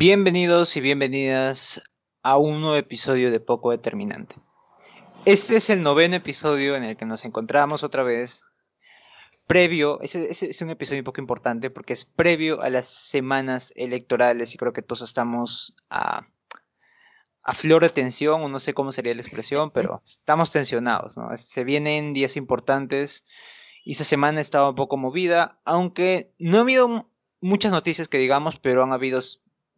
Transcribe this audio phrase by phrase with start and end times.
[0.00, 1.82] Bienvenidos y bienvenidas
[2.22, 4.36] a un nuevo episodio de Poco Determinante.
[5.26, 8.42] Este es el noveno episodio en el que nos encontramos otra vez.
[9.46, 14.54] Previo, es, es, un episodio un poco importante porque es previo a las semanas electorales
[14.54, 16.26] y creo que todos estamos a,
[17.42, 21.36] a flor de tensión, o no sé cómo sería la expresión, pero estamos tensionados, ¿no?
[21.36, 23.26] Se vienen días importantes
[23.84, 27.10] y esta semana estaba un poco movida, aunque no ha habido
[27.42, 29.20] muchas noticias que digamos, pero han habido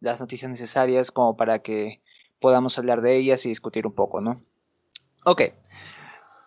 [0.03, 2.01] las noticias necesarias como para que
[2.39, 4.43] podamos hablar de ellas y discutir un poco, ¿no?
[5.23, 5.43] Ok.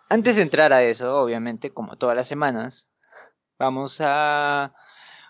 [0.09, 2.89] Antes de entrar a eso, obviamente, como todas las semanas,
[3.57, 4.75] vamos a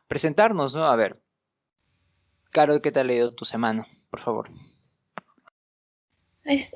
[0.09, 0.85] presentarnos, ¿no?
[0.85, 1.21] A ver.
[2.51, 3.87] Carol, ¿qué te ha leído tu semana?
[4.09, 4.49] Por favor.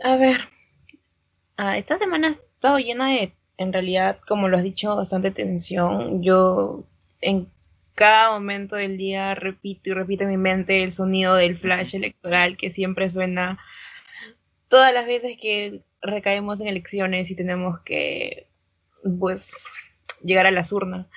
[0.03, 0.38] a ver.
[1.57, 6.23] Ah, esta semana ha estado llena de, en realidad, como lo has dicho, bastante tensión.
[6.23, 6.85] Yo
[7.19, 7.52] en
[7.95, 12.58] cada momento del día repito y repito en mi mente el sonido del flash electoral
[12.58, 13.59] que siempre suena
[14.67, 18.47] todas las veces que recaemos en elecciones y tenemos que,
[19.19, 19.92] pues,
[20.23, 21.12] llegar a las urnas.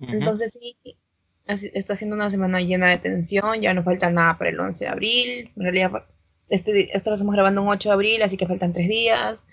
[0.00, 0.76] Entonces sí,
[1.46, 4.90] está siendo una semana llena de tensión, ya no falta nada para el 11 de
[4.90, 6.06] abril, en realidad
[6.48, 9.46] este, esto lo estamos grabando un 8 de abril, así que faltan tres días.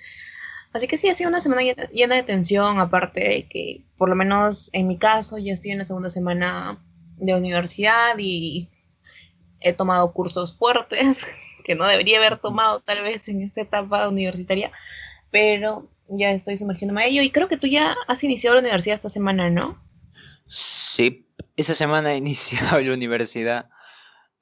[0.74, 4.16] Así que sí, ha sido una semana llena de tensión, aparte de que, por lo
[4.16, 6.80] menos en mi caso, ya estoy en la segunda semana
[7.18, 8.70] de universidad y
[9.60, 11.28] he tomado cursos fuertes
[11.64, 14.72] que no debería haber tomado tal vez en esta etapa universitaria,
[15.30, 18.96] pero ya estoy sumergiéndome a ello y creo que tú ya has iniciado la universidad
[18.96, 19.80] esta semana, ¿no?
[20.48, 23.70] Sí, esa semana he iniciado la universidad.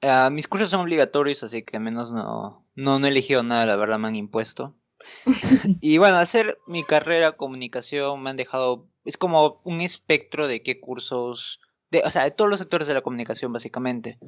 [0.00, 3.66] Ah, mis cursos son obligatorios, así que al menos no, no, no he elegido nada,
[3.66, 4.74] la verdad me han impuesto.
[5.80, 10.80] y bueno, hacer mi carrera comunicación me han dejado, es como un espectro de qué
[10.80, 14.18] cursos, de, o sea, de todos los sectores de la comunicación básicamente.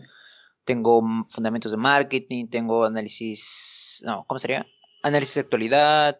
[0.64, 4.66] Tengo fundamentos de marketing, tengo análisis, no, ¿cómo sería?
[5.02, 6.18] Análisis de actualidad,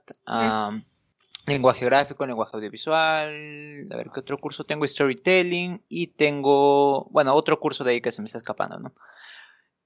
[1.47, 7.59] lenguaje gráfico, lenguaje audiovisual, a ver qué otro curso tengo, storytelling y tengo, bueno, otro
[7.59, 8.93] curso de ahí que se me está escapando, ¿no?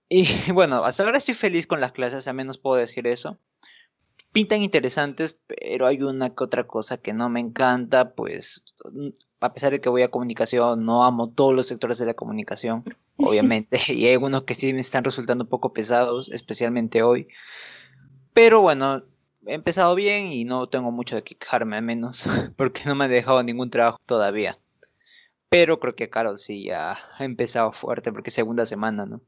[0.09, 3.39] Y bueno, hasta ahora estoy feliz con las clases, al menos puedo decir eso
[4.39, 8.65] pintan interesantes, pero hay una que otra cosa que no me encanta, pues
[9.41, 12.85] a pesar de que voy a comunicación, no amo todos los sectores de la comunicación,
[13.17, 17.27] obviamente, y hay algunos que sí me están resultando un poco pesados, especialmente hoy.
[18.33, 19.03] Pero bueno,
[19.45, 22.25] he empezado bien y no tengo mucho de quejarme, al menos,
[22.57, 24.57] porque no me ha dejado ningún trabajo todavía.
[25.49, 29.21] Pero creo que Carol sí ya ha empezado fuerte, porque es segunda semana, ¿no?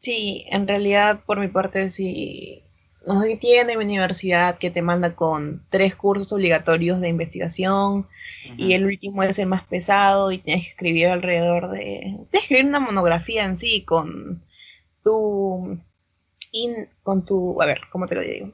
[0.00, 2.65] Sí, en realidad por mi parte sí
[3.06, 8.08] no sé tiene mi universidad que te manda con tres cursos obligatorios de investigación
[8.56, 12.00] y el último es el más pesado y tienes que escribir alrededor de...
[12.00, 14.44] Tienes que escribir una monografía en sí con
[15.04, 15.78] tu...
[17.04, 17.62] con tu...
[17.62, 18.52] A ver, ¿cómo te lo digo?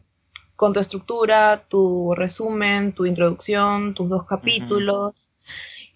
[0.54, 5.32] Con tu estructura, tu resumen, tu introducción, tus dos capítulos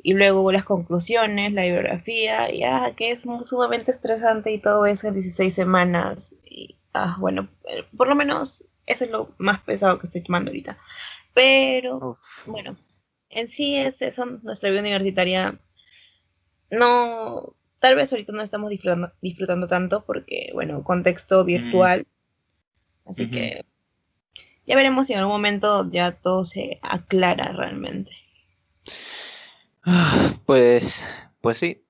[0.02, 5.14] y luego las conclusiones, la bibliografía, ya que es sumamente estresante y todo eso en
[5.14, 6.34] 16 semanas.
[6.44, 10.50] Y Ah, bueno, eh, por lo menos eso es lo más pesado que estoy tomando
[10.50, 10.78] ahorita.
[11.34, 12.76] Pero, bueno,
[13.28, 15.60] en sí es eso, nuestra vida universitaria
[16.70, 21.46] no, tal vez ahorita no estamos disfrutando, disfrutando tanto porque, bueno, contexto mm.
[21.46, 22.06] virtual.
[23.04, 23.64] Así que
[24.66, 28.10] ya veremos si en algún momento ya todo se aclara realmente.
[29.84, 31.04] Ah, pues,
[31.40, 31.85] pues sí,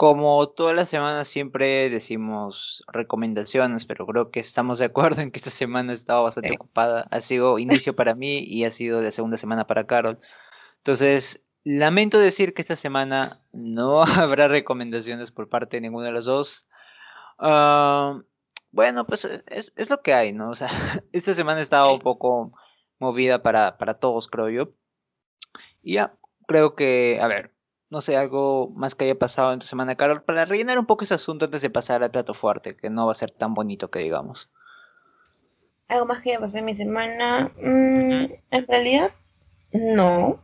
[0.00, 5.36] como todas las semanas siempre decimos recomendaciones, pero creo que estamos de acuerdo en que
[5.36, 7.06] esta semana estaba bastante ocupada.
[7.10, 10.18] Ha sido inicio para mí y ha sido la segunda semana para Carol.
[10.78, 16.24] Entonces, lamento decir que esta semana no habrá recomendaciones por parte de ninguno de los
[16.24, 16.66] dos.
[17.38, 18.22] Ah,
[18.72, 20.48] bueno, pues es, es, lo que hay, ¿no?
[20.48, 20.70] O sea,
[21.12, 22.54] esta semana estaba un poco
[22.98, 24.72] movida para, para todos, creo yo.
[25.82, 26.14] Y ya,
[26.46, 27.52] creo que, a ver,
[27.90, 31.04] no sé, algo más que haya pasado en tu semana, Carol, para rellenar un poco
[31.04, 33.90] ese asunto antes de pasar al plato fuerte, que no va a ser tan bonito
[33.90, 34.48] que digamos.
[35.88, 39.10] Algo más que haya pasado en mi semana, mm, en realidad,
[39.72, 40.40] no.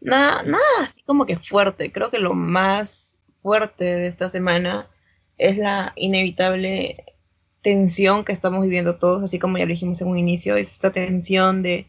[0.00, 1.92] Nada, nada así como que fuerte.
[1.92, 4.90] Creo que lo más fuerte de esta semana
[5.38, 6.96] es la inevitable
[7.62, 10.92] tensión que estamos viviendo todos, así como ya lo dijimos en un inicio, es esta
[10.92, 11.88] tensión de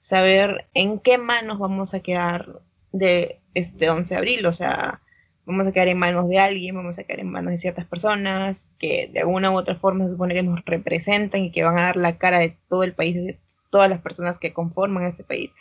[0.00, 2.60] saber en qué manos vamos a quedar
[2.94, 5.02] de este 11 de abril, o sea,
[5.46, 8.70] vamos a quedar en manos de alguien, vamos a quedar en manos de ciertas personas
[8.78, 11.82] que de alguna u otra forma se supone que nos representan y que van a
[11.82, 13.38] dar la cara de todo el país, de
[13.70, 15.52] todas las personas que conforman este país.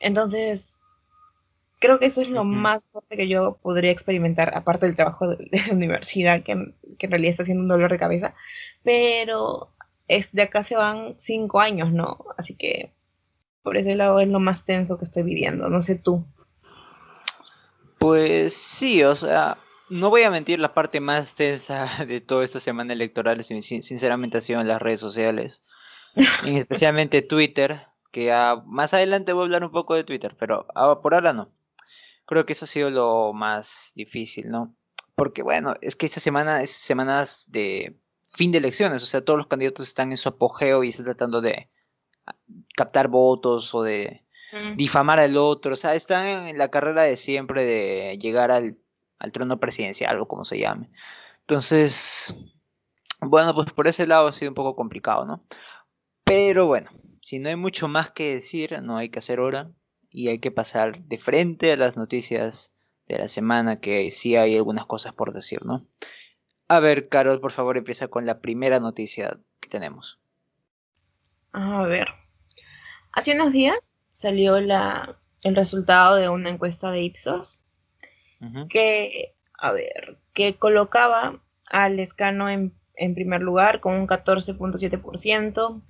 [0.00, 0.78] Entonces,
[1.78, 5.48] creo que eso es lo más fuerte que yo podría experimentar, aparte del trabajo de,
[5.66, 8.34] la universidad, que, en realidad está haciendo un dolor de cabeza.
[8.82, 9.70] Pero
[10.08, 12.18] es, de acá se van cinco años, ¿no?
[12.36, 12.92] Así que
[13.62, 15.70] por ese lado es lo más tenso que estoy viviendo.
[15.70, 16.26] No sé tú.
[18.04, 19.56] Pues sí, o sea,
[19.88, 24.40] no voy a mentir, la parte más tensa de toda esta semana electoral, sinceramente, ha
[24.42, 25.62] sido en las redes sociales,
[26.46, 27.80] especialmente Twitter,
[28.12, 28.30] que
[28.66, 30.66] más adelante voy a hablar un poco de Twitter, pero
[31.02, 31.50] por ahora no.
[32.26, 34.76] Creo que eso ha sido lo más difícil, ¿no?
[35.14, 37.96] Porque bueno, es que esta semana es semanas de
[38.34, 41.40] fin de elecciones, o sea, todos los candidatos están en su apogeo y están tratando
[41.40, 41.70] de
[42.76, 44.23] captar votos o de
[44.76, 48.78] difamar al otro, o sea, están en la carrera de siempre de llegar al,
[49.18, 50.90] al trono presidencial o como se llame.
[51.40, 52.34] Entonces,
[53.20, 55.44] bueno, pues por ese lado ha sido un poco complicado, ¿no?
[56.24, 56.90] Pero bueno,
[57.20, 59.70] si no hay mucho más que decir, no hay que hacer hora
[60.10, 62.74] y hay que pasar de frente a las noticias
[63.08, 65.86] de la semana, que sí hay algunas cosas por decir, ¿no?
[66.68, 70.18] A ver, Carol, por favor, empieza con la primera noticia que tenemos.
[71.52, 72.08] A ver,
[73.12, 77.64] hace unos días salió la, el resultado de una encuesta de Ipsos
[78.68, 81.40] que, a ver, que colocaba
[81.70, 85.82] al Escano en, en primer lugar con un 14.7%,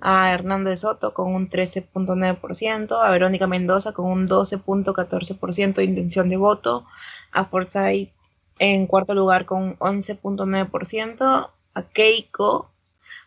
[0.00, 6.28] a Hernando de Soto con un 13.9%, a Verónica Mendoza con un 12.14% de intención
[6.28, 6.84] de voto,
[7.32, 8.12] a Forsyth
[8.58, 12.72] en cuarto lugar con un 11.9%, a Keiko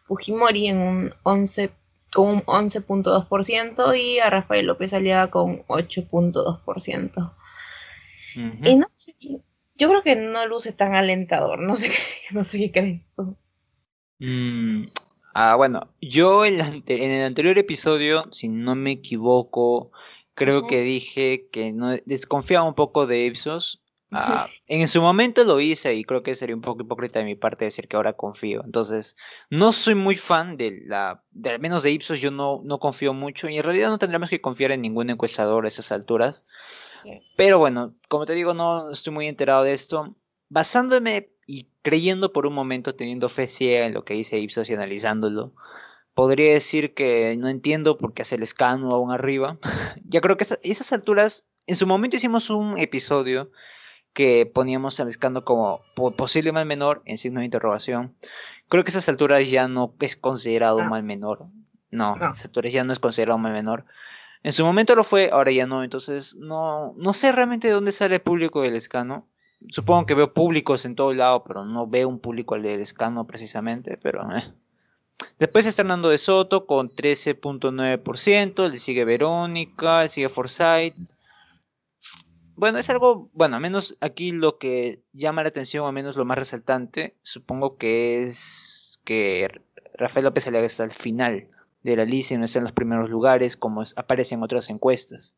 [0.03, 1.71] Fujimori en un 11
[2.15, 7.33] con un 11.2% y a Rafael López Aliaga con 8.2%.
[8.63, 9.13] Y no sé,
[9.75, 11.91] yo creo que no luce tan alentador, no sé,
[12.31, 13.35] no sé qué crees tú.
[14.19, 14.85] Mm,
[15.33, 19.91] ah, bueno, yo en, el anterior episodio, si no me equivoco,
[20.35, 23.83] creo que dije que no desconfiaba un poco de Ipsos
[24.17, 27.35] Ah, en su momento lo hice y creo que sería un poco hipócrita de mi
[27.35, 28.63] parte decir que ahora confío.
[28.63, 29.17] Entonces,
[29.49, 33.13] no soy muy fan de la, de, al menos de Ipsos, yo no, no confío
[33.13, 36.45] mucho y en realidad no tendríamos que confiar en ningún encuestador a esas alturas.
[37.35, 40.15] Pero bueno, como te digo, no estoy muy enterado de esto.
[40.49, 44.73] Basándome y creyendo por un momento, teniendo fe ciega en lo que dice Ipsos y
[44.73, 45.53] analizándolo,
[46.15, 49.59] podría decir que no entiendo por qué hace el escano aún arriba.
[50.05, 53.51] ya creo que esas alturas, en su momento hicimos un episodio
[54.15, 55.81] que poníamos al escándalo como
[56.15, 58.15] posible mal menor en signo de interrogación.
[58.69, 61.45] Creo que a esas alturas ya no es considerado mal menor.
[61.91, 63.85] No, a esas alturas ya no es considerado mal menor.
[64.41, 65.83] En su momento lo fue, ahora ya no.
[65.83, 69.27] Entonces, no, no sé realmente de dónde sale el público del escano.
[69.67, 73.27] Supongo que veo públicos en todo lado, pero no veo un público al del escano
[73.27, 73.99] precisamente.
[74.01, 74.43] Pero eh.
[75.39, 78.69] Después está Hernando de Soto con 13.9%.
[78.69, 80.95] Le sigue Verónica, le sigue Forsyth
[82.55, 86.15] bueno, es algo, bueno, al menos aquí lo que llama la atención, o al menos
[86.15, 89.61] lo más resaltante, supongo que es que
[89.93, 91.49] Rafael López Aliaga está al final
[91.83, 95.35] de la lista y no está en los primeros lugares, como aparece en otras encuestas.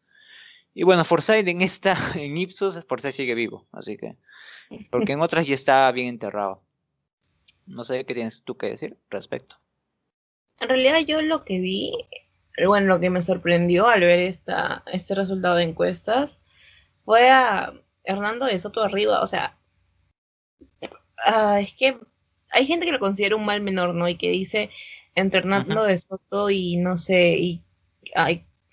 [0.73, 4.15] Y bueno, Forsyth en esta, en Ipsos, Forsyth sigue vivo, así que,
[4.91, 6.61] porque en otras ya está bien enterrado.
[7.65, 9.57] No sé qué tienes tú que decir respecto.
[10.59, 11.91] En realidad yo lo que vi,
[12.65, 16.41] bueno, lo que me sorprendió al ver esta, este resultado de encuestas,
[17.07, 17.71] fue a
[18.03, 19.57] Hernando de Soto arriba, o sea,
[21.25, 21.97] ah, es que
[22.49, 24.09] hay gente que lo considera un mal menor, ¿no?
[24.09, 24.69] Y que dice
[25.15, 27.63] entre Hernando de Soto y no sé, y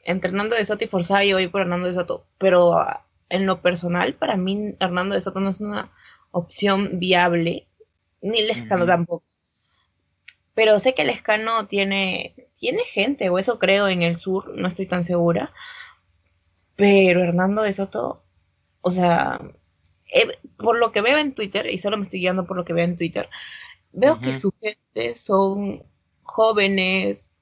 [0.05, 3.63] entre Hernando de Soto y Forsyth voy por Hernando de Soto, pero ah, en lo
[3.63, 5.93] personal, para mí Hernando de Soto no es una
[6.33, 7.69] opción viable,
[8.21, 9.23] ni Lescano tampoco.
[10.55, 14.87] Pero sé que Lescano tiene, tiene gente, o eso creo en el sur, no estoy
[14.87, 15.53] tan segura.
[16.75, 18.24] Pero Hernando de Soto
[18.85, 19.41] o sea,
[20.59, 22.85] por lo que veo en Twitter, y solo me estoy guiando por lo que veo
[22.85, 23.29] en Twitter,
[23.93, 25.83] veo que su gente son
[26.23, 27.33] jóvenes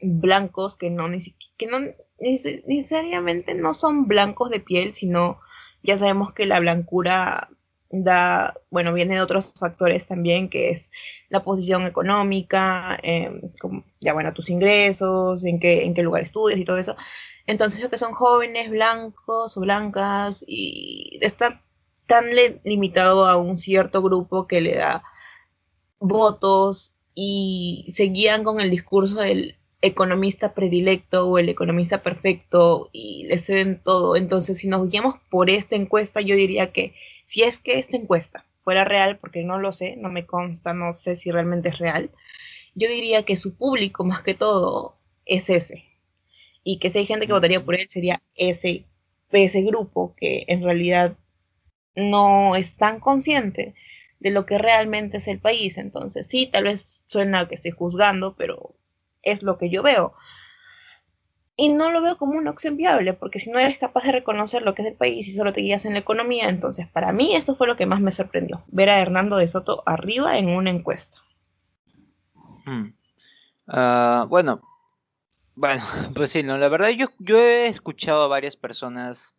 [0.00, 1.08] blancos que no,
[1.56, 1.78] que no
[2.18, 5.40] necesariamente no son blancos de piel, sino
[5.84, 7.48] ya sabemos que la blancura
[7.90, 10.90] da, bueno, viene de otros factores también, que es
[11.28, 13.40] la posición económica, em,
[14.00, 16.96] ya bueno, tus ingresos, en qué, en qué lugar estudias y todo eso.
[17.48, 21.64] Entonces veo que son jóvenes, blancos o blancas y está
[22.06, 22.26] tan
[22.62, 25.02] limitado a un cierto grupo que le da
[25.98, 33.24] votos y se guían con el discurso del economista predilecto o el economista perfecto y
[33.28, 34.16] le ceden todo.
[34.16, 38.44] Entonces, si nos guiamos por esta encuesta, yo diría que si es que esta encuesta
[38.58, 42.10] fuera real, porque no lo sé, no me consta, no sé si realmente es real,
[42.74, 45.88] yo diría que su público más que todo es ese,
[46.70, 48.84] y que si hay gente que votaría por él sería ese
[49.32, 51.16] ese grupo que en realidad
[51.96, 53.74] no es tan consciente
[54.20, 55.78] de lo que realmente es el país.
[55.78, 58.74] Entonces, sí, tal vez suena que estoy juzgando, pero
[59.22, 60.12] es lo que yo veo.
[61.56, 64.60] Y no lo veo como una opción viable, porque si no eres capaz de reconocer
[64.60, 67.34] lo que es el país y solo te guías en la economía, entonces para mí
[67.34, 70.68] esto fue lo que más me sorprendió, ver a Hernando de Soto arriba en una
[70.68, 71.16] encuesta.
[72.66, 72.92] Hmm.
[73.66, 74.67] Ah, bueno,
[75.58, 75.82] bueno,
[76.14, 79.36] pues sí, no, la verdad yo, yo he escuchado a varias personas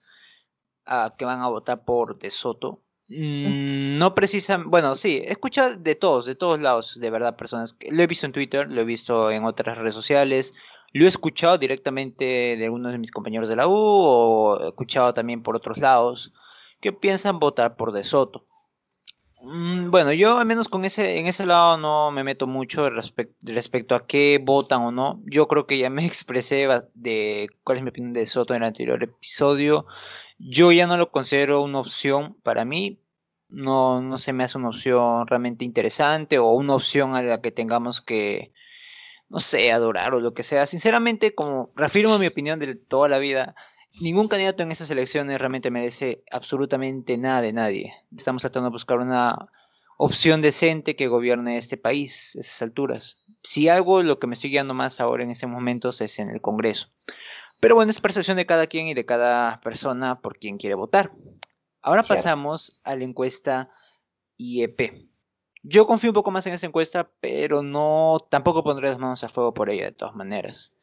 [0.85, 2.81] ah, que van a votar por De Soto.
[3.07, 7.73] Mm, no precisamente, bueno, sí, he escuchado de todos, de todos lados, de verdad, personas
[7.73, 10.53] que lo he visto en Twitter, lo he visto en otras redes sociales,
[10.91, 12.25] lo he escuchado directamente
[12.57, 16.33] de algunos de mis compañeros de la U o he escuchado también por otros lados
[16.81, 18.48] que piensan votar por De Soto.
[19.41, 23.95] Mm, bueno, yo al menos con ese, en ese lado no me meto mucho respecto
[23.95, 25.21] a qué votan o no.
[25.25, 28.67] Yo creo que ya me expresé de cuál es mi opinión de Soto en el
[28.67, 29.85] anterior episodio.
[30.37, 32.99] Yo ya no lo considero una opción para mí.
[33.49, 37.51] No, no se me hace una opción realmente interesante o una opción a la que
[37.51, 38.53] tengamos que,
[39.29, 40.67] no sé, adorar o lo que sea.
[40.67, 43.55] Sinceramente, como reafirmo mi opinión de toda la vida,
[44.01, 47.93] ningún candidato en esas elecciones realmente merece absolutamente nada de nadie.
[48.15, 49.49] Estamos tratando de buscar una
[49.97, 53.19] opción decente que gobierne este país a esas alturas.
[53.43, 56.41] Si algo, lo que me estoy guiando más ahora en estos momentos es en el
[56.41, 56.89] Congreso.
[57.59, 61.11] Pero bueno, es percepción de cada quien y de cada persona por quien quiere votar.
[61.81, 63.71] Ahora pasamos a la encuesta
[64.37, 65.09] IEP.
[65.63, 69.29] Yo confío un poco más en esa encuesta, pero no tampoco pondré las manos a
[69.29, 70.73] fuego por ella de todas maneras.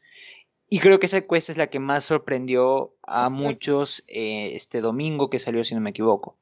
[0.69, 5.29] Y creo que esa encuesta es la que más sorprendió a muchos eh, este domingo
[5.29, 6.37] que salió, si no me equivoco.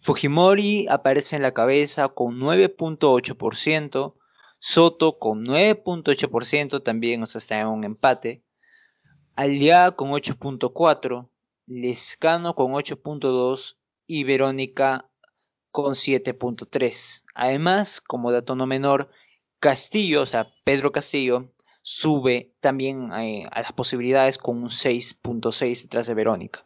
[0.00, 4.14] Fujimori aparece en la cabeza con 9.8%,
[4.58, 8.42] Soto con 9.8% también, o sea, está en un empate,
[9.36, 11.28] Aliá con 8.4%,
[11.66, 13.76] Lescano con 8.2%
[14.06, 15.08] y Verónica
[15.70, 17.24] con 7.3.
[17.34, 19.10] Además, como dato no menor,
[19.60, 21.53] Castillo, o sea, Pedro Castillo,
[21.84, 26.64] sube también eh, a las posibilidades con un 6.6 detrás de Verónica.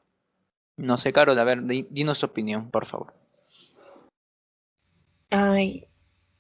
[0.77, 3.13] No sé, Carol, a ver, dinos tu opinión, por favor.
[5.31, 5.89] Ay,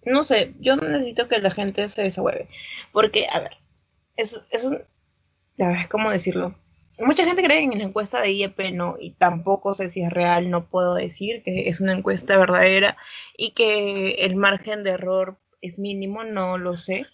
[0.06, 2.48] no sé, yo necesito que la gente se desahueve.
[2.92, 3.56] Porque, a ver,
[4.16, 4.76] es, es un.
[5.58, 6.54] A ver, ¿cómo decirlo?
[7.00, 8.94] mucha gente cree en la encuesta de IEP, ¿no?
[9.00, 12.96] Y tampoco sé si es real, no puedo decir que es una encuesta verdadera
[13.36, 17.06] y que el margen de error es mínimo, no lo sé.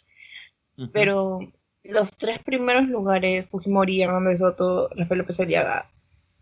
[0.92, 1.40] Pero
[1.82, 5.90] los tres primeros lugares, Fujimori, Hernández Soto, Rafael López Aliaga,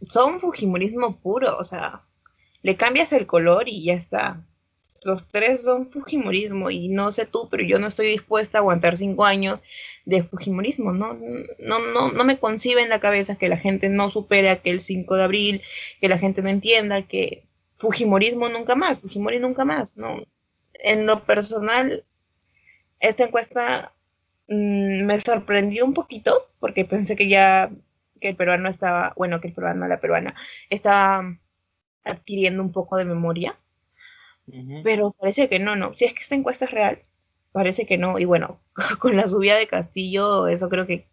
[0.09, 2.05] son Fujimorismo puro, o sea,
[2.63, 4.43] le cambias el color y ya está
[5.05, 8.97] los tres son Fujimorismo y no sé tú, pero yo no estoy dispuesta a aguantar
[8.97, 9.63] cinco años
[10.05, 11.15] de Fujimorismo, no,
[11.59, 15.15] no, no, no me concibe en la cabeza que la gente no supere aquel 5
[15.15, 15.63] de abril,
[16.01, 17.47] que la gente no entienda que
[17.77, 20.25] Fujimorismo nunca más, Fujimori nunca más, no.
[20.75, 22.05] En lo personal,
[23.01, 23.93] esta encuesta
[24.53, 27.71] mm, me sorprendió un poquito porque pensé que ya
[28.21, 30.35] que el peruano estaba, bueno, que el peruano, la peruana,
[30.71, 31.39] estaba
[32.05, 33.57] adquiriendo un poco de memoria
[34.83, 35.95] pero parece que no, no.
[35.95, 36.99] Si es que esta encuesta es real,
[37.53, 38.19] parece que no.
[38.19, 38.61] Y bueno,
[38.99, 41.09] con la subida de Castillo, eso creo que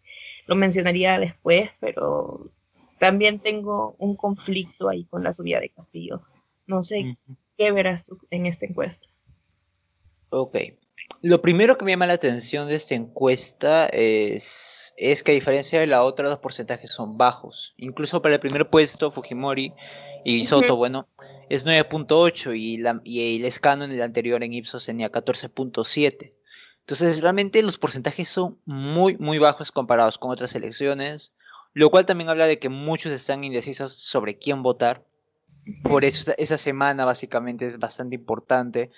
[0.46, 2.44] lo mencionaría después, pero
[2.98, 6.22] también tengo un conflicto ahí con la subida de Castillo.
[6.66, 7.16] No sé
[7.56, 9.06] qué verás tú en esta encuesta.
[10.30, 10.56] Ok.
[11.22, 15.80] Lo primero que me llama la atención de esta encuesta es, es que a diferencia
[15.80, 17.74] de la otra, los porcentajes son bajos.
[17.76, 19.74] Incluso para el primer puesto, Fujimori
[20.24, 21.08] y Soto, bueno,
[21.48, 26.32] es 9.8 y, la, y el escano en el anterior en Ipsos tenía 14.7.
[26.80, 31.34] Entonces, realmente los porcentajes son muy, muy bajos comparados con otras elecciones,
[31.72, 35.04] lo cual también habla de que muchos están indecisos sobre quién votar.
[35.84, 38.90] Por eso esa semana básicamente es bastante importante.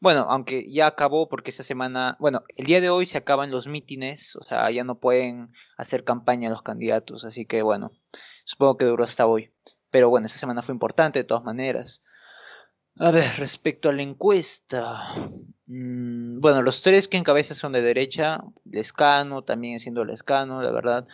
[0.00, 3.66] Bueno, aunque ya acabó porque esa semana, bueno, el día de hoy se acaban los
[3.66, 7.92] mítines, o sea, ya no pueden hacer campaña los candidatos, así que bueno,
[8.44, 9.52] supongo que duró hasta hoy.
[9.90, 12.02] Pero bueno, esa semana fue importante de todas maneras.
[12.98, 15.14] A ver, respecto a la encuesta.
[15.66, 18.42] Mm, bueno, los tres que encabezan son de derecha.
[18.64, 21.06] Lescano, también siendo Lescano, la verdad.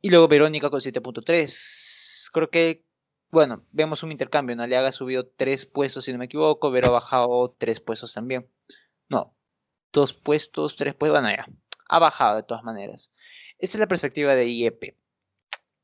[0.00, 2.30] Y luego Verónica con 7.3.
[2.32, 2.84] Creo que,
[3.32, 4.54] bueno, vemos un intercambio.
[4.54, 6.70] Naliaga ha subido tres puestos, si no me equivoco.
[6.70, 8.46] Vero ha bajado tres puestos también.
[9.08, 9.34] No,
[9.92, 11.20] dos puestos, tres puestos.
[11.20, 11.46] Bueno, ya.
[11.88, 13.12] Ha bajado de todas maneras.
[13.58, 14.96] Esta es la perspectiva de IEP.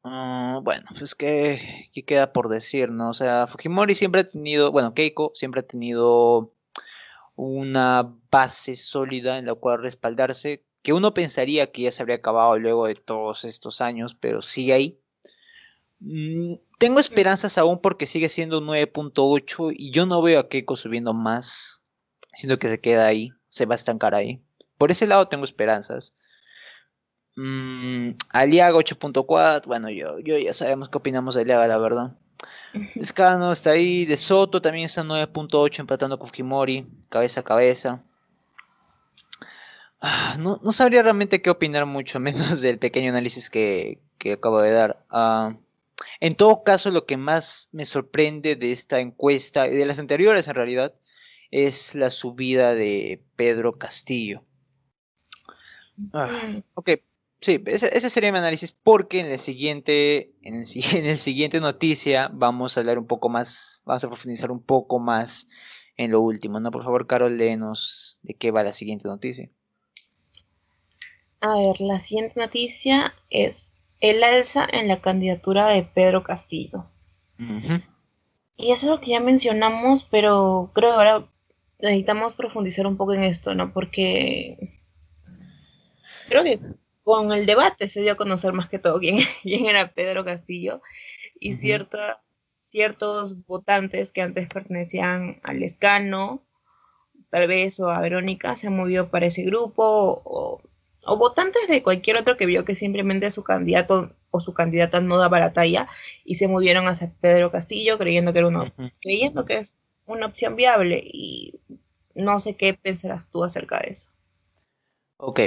[0.05, 3.11] Ah, bueno, pues que, queda por decir, ¿no?
[3.11, 6.55] O sea, Fujimori siempre ha tenido, bueno, Keiko siempre ha tenido
[7.37, 12.59] una base sólida en la cual respaldarse, que uno pensaría que ya se habría acabado
[12.59, 15.01] luego de todos estos años, pero sigue ahí.
[16.01, 21.15] Mm, tengo esperanzas aún porque sigue siendo 9.8 y yo no veo a Keiko subiendo
[21.15, 21.83] más.
[22.35, 24.41] Siento que se queda ahí, se va a estancar ahí.
[24.79, 26.15] Por ese lado tengo esperanzas.
[27.37, 32.17] Mm, Aliaga 8.4, bueno, yo, yo ya sabemos qué opinamos de Aliaga, la verdad.
[32.97, 38.03] Escano está ahí, de Soto también está 9.8 empatando con Fujimori, cabeza a cabeza.
[40.01, 44.01] Ah, no, sabría realmente qué opinar mucho, menos del pequeño análisis que,
[44.33, 45.05] acabo de dar.
[45.11, 45.57] Ah,
[46.21, 50.49] en todo caso, lo que más me sorprende de esta encuesta y de las anteriores
[50.49, 50.95] en realidad
[51.51, 54.45] es la subida de Pedro Castillo.
[56.13, 56.91] Ah, ok,
[57.41, 62.31] sí, ese, sería mi análisis porque en el siguiente, en el, en el siguiente noticia
[62.33, 65.49] vamos a hablar un poco más, vamos a profundizar un poco más
[65.97, 66.71] en lo último, ¿no?
[66.71, 69.51] Por favor, Carol, léenos de qué va la siguiente noticia.
[71.41, 76.87] A ver, la siguiente noticia es el alza en la candidatura de Pedro Castillo.
[78.57, 81.29] Y eso es lo que ya mencionamos, pero creo que ahora
[81.81, 83.73] necesitamos profundizar un poco en esto, ¿no?
[83.73, 84.81] Porque
[86.29, 86.61] creo que
[87.05, 90.83] con el debate se dio a conocer más que todo quién, era Pedro Castillo
[91.41, 96.43] y ciertos votantes que antes pertenecían al escano,
[97.31, 100.61] tal vez, o a Verónica, se han movido para ese grupo, o
[101.07, 105.19] o votantes de cualquier otro que vio que simplemente su candidato o su candidata no
[105.19, 105.89] daba la talla
[106.25, 110.57] y se movieron hacia Pedro Castillo creyendo que era uno, creyendo que es una opción
[110.57, 111.61] viable y
[112.15, 114.11] no sé qué pensarás tú acerca de eso.
[115.17, 115.41] Ok,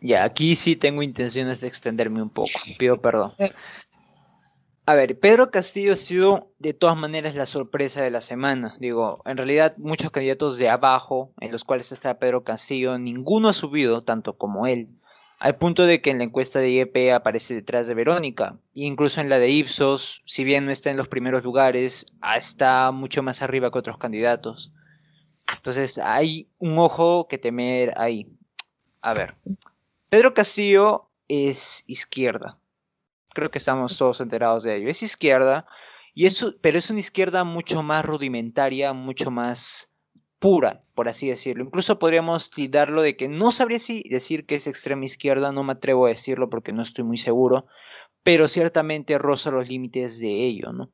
[0.00, 3.34] ya aquí sí tengo intenciones de extenderme un poco, pido perdón.
[4.86, 8.76] A ver, Pedro Castillo ha sido de todas maneras la sorpresa de la semana.
[8.78, 13.54] Digo, en realidad muchos candidatos de abajo, en los cuales está Pedro Castillo, ninguno ha
[13.54, 14.90] subido tanto como él.
[15.38, 18.58] Al punto de que en la encuesta de IEP aparece detrás de Verónica.
[18.74, 22.04] E incluso en la de Ipsos, si bien no está en los primeros lugares,
[22.36, 24.70] está mucho más arriba que otros candidatos.
[25.50, 28.28] Entonces hay un ojo que temer ahí.
[29.00, 29.34] A ver,
[30.10, 32.58] Pedro Castillo es izquierda
[33.34, 34.88] creo que estamos todos enterados de ello.
[34.88, 35.66] Es izquierda,
[36.14, 39.92] y eso, pero es una izquierda mucho más rudimentaria, mucho más
[40.38, 41.64] pura, por así decirlo.
[41.64, 45.72] Incluso podríamos darlo de que no sabría si decir que es extrema izquierda, no me
[45.72, 47.66] atrevo a decirlo porque no estoy muy seguro,
[48.22, 50.90] pero ciertamente roza los límites de ello, ¿no?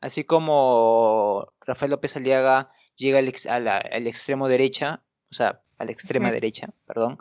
[0.00, 6.30] Así como Rafael López Aliaga llega al, al extremo derecha, o sea, a la extrema
[6.30, 7.18] derecha, perdón,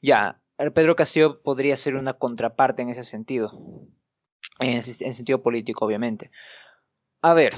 [0.00, 0.40] ya,
[0.74, 3.86] Pedro Castillo podría ser una contraparte en ese sentido,
[4.58, 6.30] en, sentido político, obviamente.
[7.22, 7.54] A ver,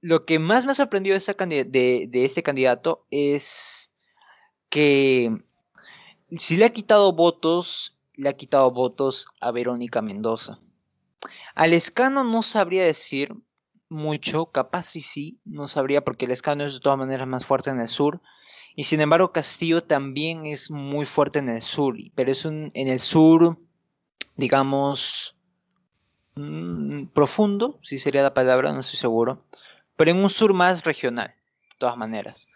[0.00, 3.94] lo que más me ha sorprendido de, de, este candidato es
[4.70, 5.30] que
[6.36, 10.60] si le ha quitado votos, le ha quitado votos a Verónica Mendoza.
[11.54, 13.34] Al escano no sabría decir
[13.88, 17.70] mucho, capaz sí sí, no sabría porque el escano es de todas maneras más fuerte
[17.70, 18.20] en el sur,
[18.76, 22.88] y sin embargo, Castillo también es muy fuerte en el sur, pero es un, en
[22.88, 23.56] el sur,
[24.36, 25.36] digamos,
[26.34, 29.44] mm, profundo, si sería la palabra, no estoy seguro,
[29.96, 32.48] pero en un sur más regional, de todas maneras.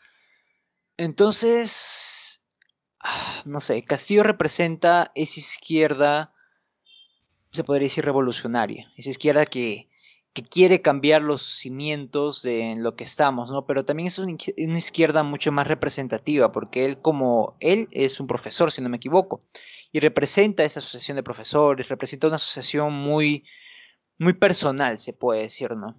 [0.96, 2.42] Entonces,
[2.98, 6.32] ah, no sé, Castillo representa esa izquierda,
[7.52, 9.87] se podría decir revolucionaria, esa izquierda que
[10.38, 13.66] que quiere cambiar los cimientos de en lo que estamos, ¿no?
[13.66, 14.36] Pero también es una,
[14.78, 19.42] izquierda mucho más representativa, porque él como él es un profesor, si no me equivoco,
[19.90, 23.44] y representa esa asociación de profesores, representa una asociación muy,
[24.18, 25.96] muy personal, se puede decir, ¿no?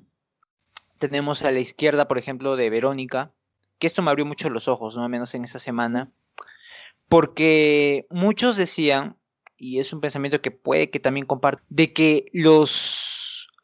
[1.00, 3.34] Tenemos a la izquierda, por ejemplo, de Verónica,
[3.78, 6.12] que esto me abrió mucho los ojos, no al menos en esa semana,
[7.10, 9.18] porque muchos decían,
[9.58, 13.19] y es un pensamiento que puede que también comparte, de que los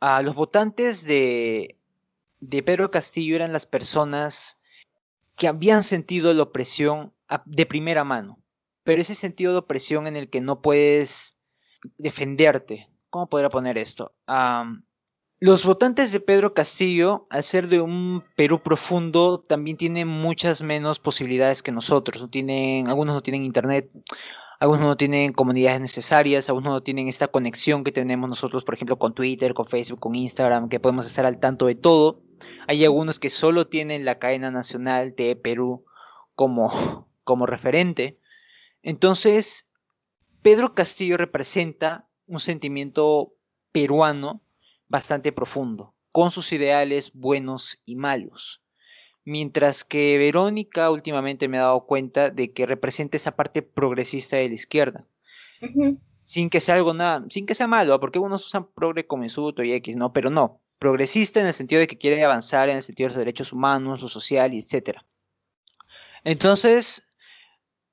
[0.06, 1.80] a los votantes de,
[2.40, 4.62] de Pedro Castillo eran las personas
[5.36, 7.12] que habían sentido la opresión
[7.46, 8.38] de primera mano,
[8.84, 11.40] pero ese sentido de opresión en el que no puedes
[11.98, 12.88] defenderte.
[13.10, 14.14] ¿Cómo podría poner esto?
[15.40, 21.00] los votantes de Pedro Castillo, al ser de un Perú profundo, también tienen muchas menos
[21.00, 22.22] posibilidades que nosotros.
[22.22, 23.90] No tienen, algunos no tienen internet,
[24.60, 28.98] algunos no tienen comunidades necesarias, algunos no tienen esta conexión que tenemos nosotros, por ejemplo,
[28.98, 32.22] con Twitter, con Facebook, con Instagram, que podemos estar al tanto de todo.
[32.68, 35.86] Hay algunos que solo tienen la cadena nacional de Perú
[36.36, 38.20] como, como referente.
[38.82, 39.70] Entonces,
[40.42, 43.34] Pedro Castillo representa un sentimiento
[43.72, 44.42] peruano
[44.88, 48.62] bastante profundo, con sus ideales buenos y malos.
[49.26, 54.50] Mientras que Verónica últimamente me ha dado cuenta de que representa esa parte progresista de
[54.50, 55.06] la izquierda.
[56.24, 59.64] sin que sea algo nada, sin que sea malo, porque unos usan progre como insulto
[59.64, 60.14] y X, ¿no?
[60.14, 63.20] Pero no, progresista en el sentido de que quiere avanzar en el sentido de los
[63.20, 65.00] derechos humanos, lo social, etc.
[66.24, 67.08] Entonces,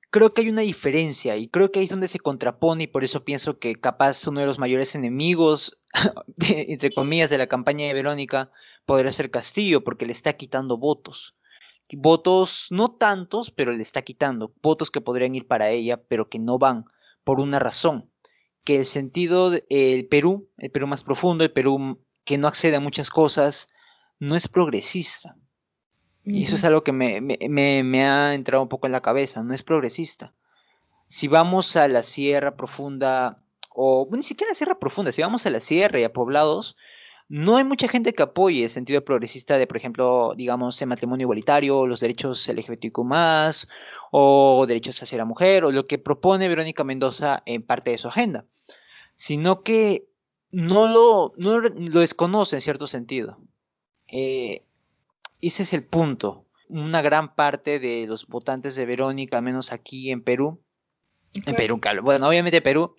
[0.09, 3.03] creo que hay una diferencia y creo que ahí es donde se contrapone y por
[3.03, 5.81] eso pienso que capaz uno de los mayores enemigos,
[6.49, 8.51] entre comillas, de la campaña de Verónica
[8.85, 11.35] podría ser Castillo, porque le está quitando votos.
[11.91, 14.53] Votos no tantos, pero le está quitando.
[14.61, 16.85] Votos que podrían ir para ella, pero que no van,
[17.23, 18.09] por una razón.
[18.63, 22.79] Que el sentido, del Perú, el Perú más profundo, el Perú que no accede a
[22.79, 23.73] muchas cosas,
[24.19, 25.35] no es progresista.
[26.25, 29.53] Y eso es algo que me, me, ha entrado un poco en la cabeza, no
[29.53, 30.33] es progresista.
[31.07, 35.45] Si vamos a la sierra profunda, o ni siquiera a la sierra profunda, si vamos
[35.45, 36.77] a la sierra y a poblados,
[37.29, 41.25] no hay mucha gente que apoye el sentido progresista de, por ejemplo, digamos, el matrimonio
[41.25, 42.99] igualitario, los derechos LGBTQ
[44.11, 48.07] o derechos hacia la mujer, o lo que propone Verónica Mendoza en parte de su
[48.07, 48.45] agenda,
[49.15, 50.05] sino que
[50.51, 53.39] no lo, no lo desconoce en cierto sentido.
[54.07, 54.63] Eh,
[55.41, 56.45] ese es el punto.
[56.69, 60.62] Una gran parte de los votantes de Verónica, al menos aquí en Perú,
[61.33, 62.95] en Perú, bueno, obviamente Perú,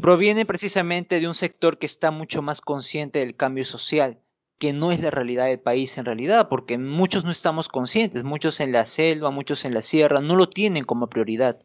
[0.00, 4.18] proviene precisamente de un sector que está mucho más consciente del cambio social,
[4.58, 8.60] que no es la realidad del país en realidad, porque muchos no estamos conscientes, muchos
[8.60, 11.60] en la selva, muchos en la sierra, no lo tienen como prioridad,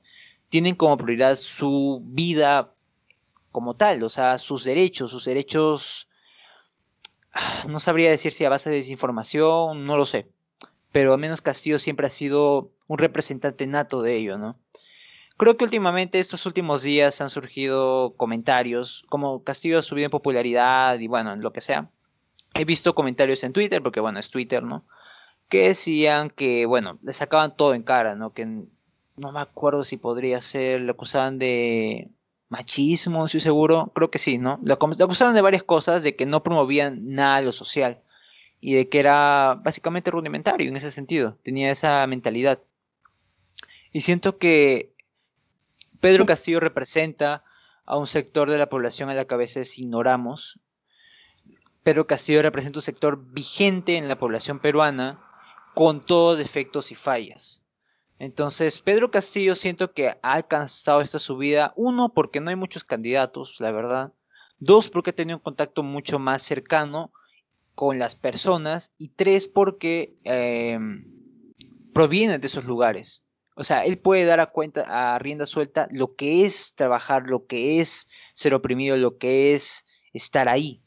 [0.50, 2.72] tienen como prioridad su vida
[3.52, 6.08] como tal, o sea, sus derechos, sus derechos,
[7.68, 10.28] no sabría decir si a base de desinformación, no lo sé,
[10.92, 14.56] pero al menos Castillo siempre ha sido un representante nato de ello, ¿no?
[15.38, 20.98] Creo que últimamente, estos últimos días, han surgido comentarios, como Castillo ha subido en popularidad
[21.00, 21.90] y bueno, en lo que sea.
[22.54, 24.86] He visto comentarios en Twitter, porque bueno, es Twitter, ¿no?
[25.50, 28.34] Que decían que, bueno, le sacaban todo en cara, ¿no?
[28.34, 32.10] Que no me acuerdo si podría ser, le acusaban de
[32.48, 34.60] machismo, estoy seguro, creo que sí, ¿no?
[34.64, 38.00] Le acusaban de varias cosas, de que no promovían nada de lo social
[38.62, 42.60] y de que era básicamente rudimentario en ese sentido, tenía esa mentalidad.
[43.92, 44.95] Y siento que
[46.00, 47.44] Pedro Castillo representa
[47.86, 50.60] a un sector de la población a la que a veces ignoramos.
[51.84, 55.22] Pedro Castillo representa un sector vigente en la población peruana
[55.76, 57.62] con todos defectos y fallas.
[58.18, 63.58] Entonces, Pedro Castillo siento que ha alcanzado esta subida, uno, porque no hay muchos candidatos,
[63.60, 64.14] la verdad.
[64.58, 67.12] Dos, porque ha tenido un contacto mucho más cercano
[67.76, 68.94] con las personas.
[68.98, 70.80] Y tres, porque eh,
[71.94, 73.25] proviene de esos lugares.
[73.56, 77.48] O sea, él puede dar a cuenta, a rienda suelta, lo que es trabajar, lo
[77.48, 80.82] que es ser oprimido, lo que es estar ahí.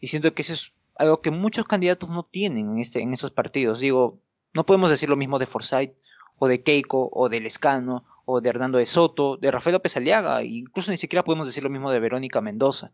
[0.00, 3.32] Y siento que eso es algo que muchos candidatos no tienen en, este, en esos
[3.32, 3.80] partidos.
[3.80, 4.18] Digo,
[4.54, 5.94] no podemos decir lo mismo de Forsyth,
[6.38, 10.42] o de Keiko, o de Lescano, o de Hernando de Soto, de Rafael López Aliaga,
[10.42, 12.92] incluso ni siquiera podemos decir lo mismo de Verónica Mendoza.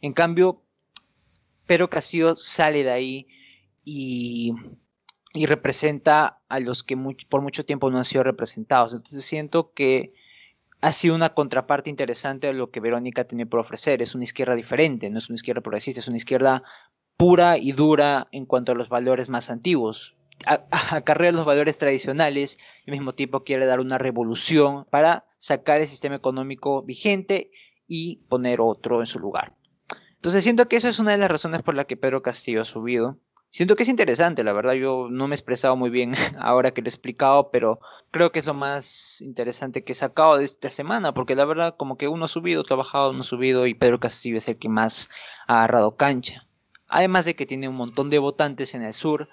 [0.00, 0.62] En cambio,
[1.66, 3.26] Pedro Castillo sale de ahí
[3.84, 4.54] y
[5.32, 6.96] y representa a los que
[7.28, 8.92] por mucho tiempo no han sido representados.
[8.92, 10.12] Entonces siento que
[10.80, 14.02] ha sido una contraparte interesante a lo que Verónica tiene por ofrecer.
[14.02, 16.62] Es una izquierda diferente, no es una izquierda progresista, es una izquierda
[17.16, 20.16] pura y dura en cuanto a los valores más antiguos.
[20.70, 25.86] Acarrea los valores tradicionales y al mismo tiempo quiere dar una revolución para sacar el
[25.86, 27.50] sistema económico vigente
[27.86, 29.52] y poner otro en su lugar.
[30.14, 32.66] Entonces siento que esa es una de las razones por la que Pedro Castillo ha
[32.66, 33.18] subido.
[33.52, 36.82] Siento que es interesante, la verdad, yo no me he expresado muy bien ahora que
[36.82, 37.80] lo he explicado, pero
[38.12, 41.74] creo que es lo más interesante que he sacado de esta semana, porque la verdad
[41.76, 44.68] como que uno ha subido, trabajado, uno ha subido y Pedro Castillo es el que
[44.68, 45.10] más
[45.48, 46.46] ha agarrado cancha.
[46.86, 49.28] Además de que tiene un montón de votantes en el sur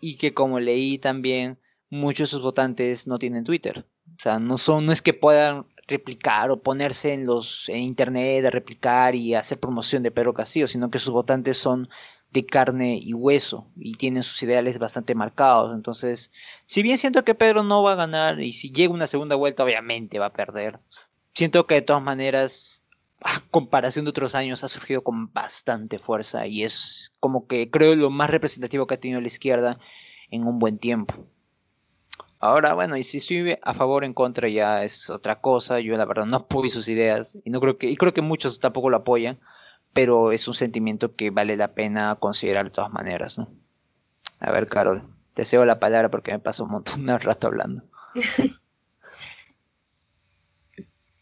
[0.00, 1.58] y que como leí también,
[1.90, 3.84] muchos de sus votantes no tienen Twitter.
[4.16, 8.44] O sea, no son, no es que puedan replicar o ponerse en los en internet
[8.44, 11.88] a replicar y hacer promoción de Pedro Castillo, sino que sus votantes son
[12.30, 15.74] de carne y hueso y tienen sus ideales bastante marcados.
[15.74, 16.32] Entonces,
[16.66, 19.64] si bien siento que Pedro no va a ganar y si llega una segunda vuelta,
[19.64, 20.78] obviamente va a perder.
[21.34, 22.84] Siento que de todas maneras,
[23.22, 27.94] a comparación de otros años, ha surgido con bastante fuerza y es como que creo
[27.94, 29.78] lo más representativo que ha tenido la izquierda
[30.30, 31.14] en un buen tiempo.
[32.40, 35.80] Ahora, bueno, y si estoy a favor o en contra ya es otra cosa.
[35.80, 38.60] Yo la verdad no apoyo sus ideas y no creo que y creo que muchos
[38.60, 39.40] tampoco lo apoyan
[39.92, 43.48] pero es un sentimiento que vale la pena considerar de todas maneras, ¿no?
[44.40, 45.02] A ver, Carol,
[45.34, 47.82] te cedo la palabra porque me paso un montón de rato hablando.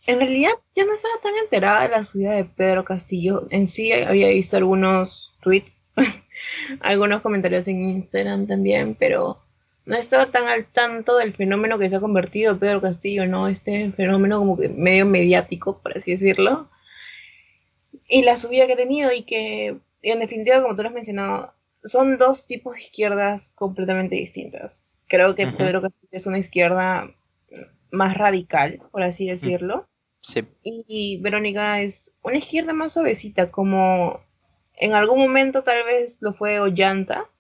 [0.07, 3.47] en realidad yo no estaba tan enterada de la subida de Pedro Castillo.
[3.51, 5.77] En sí había visto algunos tweets,
[6.81, 9.43] algunos comentarios en Instagram también, pero
[9.87, 13.49] no estaba tan al tanto del fenómeno que se ha convertido Pedro Castillo, ¿no?
[13.49, 16.69] Este fenómeno como que medio mediático, por así decirlo
[18.09, 21.55] y la subida que ha tenido y que en definitiva, como tú lo has mencionado,
[21.83, 24.99] son dos tipos de izquierdas completamente distintas.
[25.09, 27.15] Creo que Pedro Castillo es una izquierda
[27.91, 29.89] más radical, por así decirlo.
[30.23, 30.45] Sí.
[30.63, 34.21] Y, Verónica es una izquierda más suavecita, como
[34.75, 37.31] en algún momento tal vez lo fue Ollanta,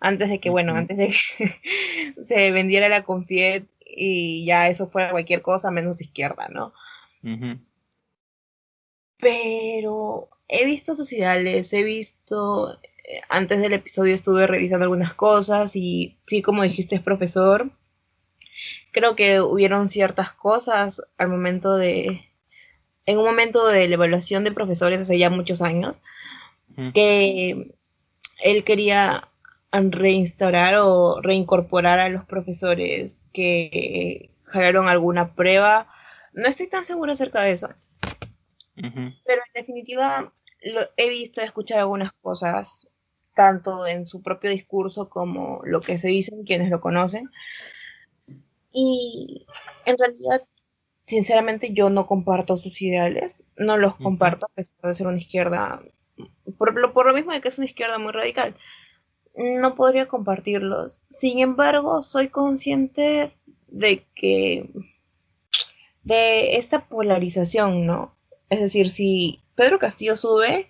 [0.00, 5.12] antes de que, bueno, antes de que se vendiera la Confiet y ya eso fuera
[5.12, 6.72] cualquier cosa menos izquierda, ¿no?
[9.22, 15.76] Pero he visto sus ideales, he visto, eh, antes del episodio estuve revisando algunas cosas
[15.76, 17.70] y sí, como dijiste, es profesor.
[18.90, 22.22] Creo que hubieron ciertas cosas al momento de,
[23.06, 26.02] en un momento de la evaluación de profesores hace ya muchos años,
[26.92, 27.76] que
[28.42, 29.28] él quería
[29.70, 35.86] reinstaurar o reincorporar a los profesores que jalaron alguna prueba.
[36.32, 37.68] No estoy tan segura acerca de eso.
[38.74, 40.32] Pero en definitiva,
[40.62, 42.88] lo, he visto, he escuchado algunas cosas,
[43.34, 47.30] tanto en su propio discurso como lo que se dicen quienes lo conocen.
[48.70, 49.46] Y
[49.84, 50.46] en realidad,
[51.06, 55.82] sinceramente, yo no comparto sus ideales, no los comparto a pesar de ser una izquierda,
[56.56, 58.56] por lo, por lo mismo de que es una izquierda muy radical
[59.34, 61.02] no podría compartirlos.
[61.10, 63.36] Sin embargo, soy consciente
[63.68, 64.70] de que
[66.02, 68.16] de esta polarización, ¿no?
[68.52, 70.68] Es decir, si Pedro Castillo sube,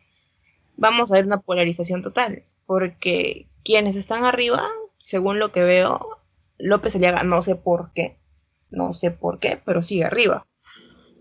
[0.77, 4.63] vamos a ver una polarización total, porque quienes están arriba,
[4.99, 6.21] según lo que veo,
[6.59, 8.21] López Aliaga, no sé por qué,
[8.71, 10.47] no sé por qué, pero sigue arriba.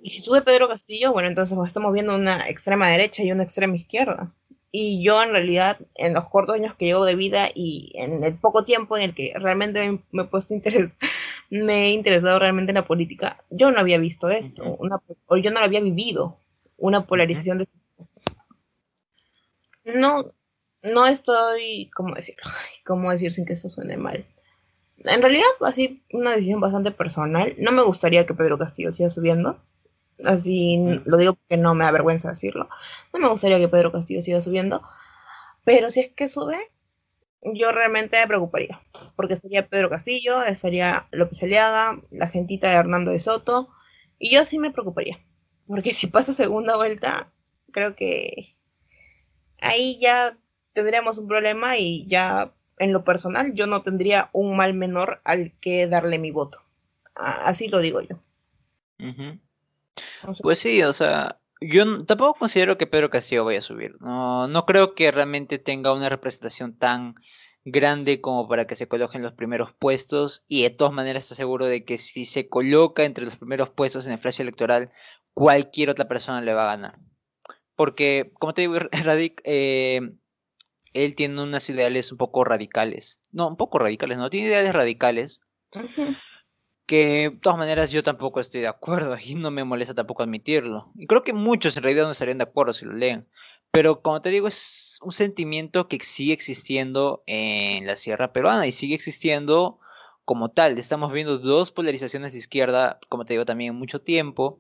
[0.03, 3.73] Y si sube Pedro Castillo, bueno, entonces estamos viendo una extrema derecha y una extrema
[3.73, 4.31] izquierda.
[4.71, 8.37] Y yo en realidad, en los cortos años que llevo de vida y en el
[8.37, 10.99] poco tiempo en el que realmente me, he puesto interés,
[11.49, 15.49] me he interesado realmente en la política, yo no había visto esto, una, o yo
[15.49, 16.40] no lo había vivido,
[16.81, 17.67] una polarización de
[19.83, 20.23] no,
[20.83, 22.43] no estoy, ¿cómo decirlo?
[22.85, 24.25] ¿Cómo decir sin que esto suene mal?
[24.97, 27.55] En realidad, así, una decisión bastante personal.
[27.57, 29.59] No me gustaría que Pedro Castillo siga subiendo
[30.25, 32.69] así lo digo porque no me da vergüenza decirlo.
[33.13, 34.81] No me gustaría que Pedro Castillo siga subiendo,
[35.63, 36.57] pero si es que sube,
[37.41, 38.81] yo realmente me preocuparía,
[39.15, 43.69] porque sería Pedro Castillo, sería López Aliaga, la gentita de Hernando de Soto,
[44.19, 45.19] y yo sí me preocuparía,
[45.73, 47.31] porque si pasa segunda vuelta,
[47.71, 48.57] creo que
[49.61, 50.37] ahí ya
[50.73, 55.53] tendríamos un problema y ya en lo personal yo no tendría un mal menor al
[55.61, 56.61] que darle mi voto.
[57.15, 58.19] Así lo digo yo.
[60.41, 63.95] Pues sí, o sea, yo tampoco considero que Pedro Castillo vaya a subir.
[64.01, 67.15] No, no creo que realmente tenga una representación tan
[67.63, 71.37] grande como para que se coloque en los primeros puestos y de todas maneras estoy
[71.37, 74.91] seguro de que si se coloca entre los primeros puestos en el flash electoral,
[75.33, 76.99] cualquier otra persona le va a ganar.
[77.75, 80.11] Porque, como te digo, Radic, eh,
[80.93, 83.21] él tiene unas ideales un poco radicales.
[83.31, 85.41] No, un poco radicales, no, tiene ideales radicales
[86.91, 90.91] que de todas maneras yo tampoco estoy de acuerdo y no me molesta tampoco admitirlo.
[90.95, 93.27] Y creo que muchos en realidad no estarían de acuerdo si lo leen.
[93.71, 98.73] Pero como te digo, es un sentimiento que sigue existiendo en la Sierra Peruana y
[98.73, 99.79] sigue existiendo
[100.25, 100.77] como tal.
[100.77, 104.59] Estamos viendo dos polarizaciones de izquierda, como te digo, también en mucho tiempo.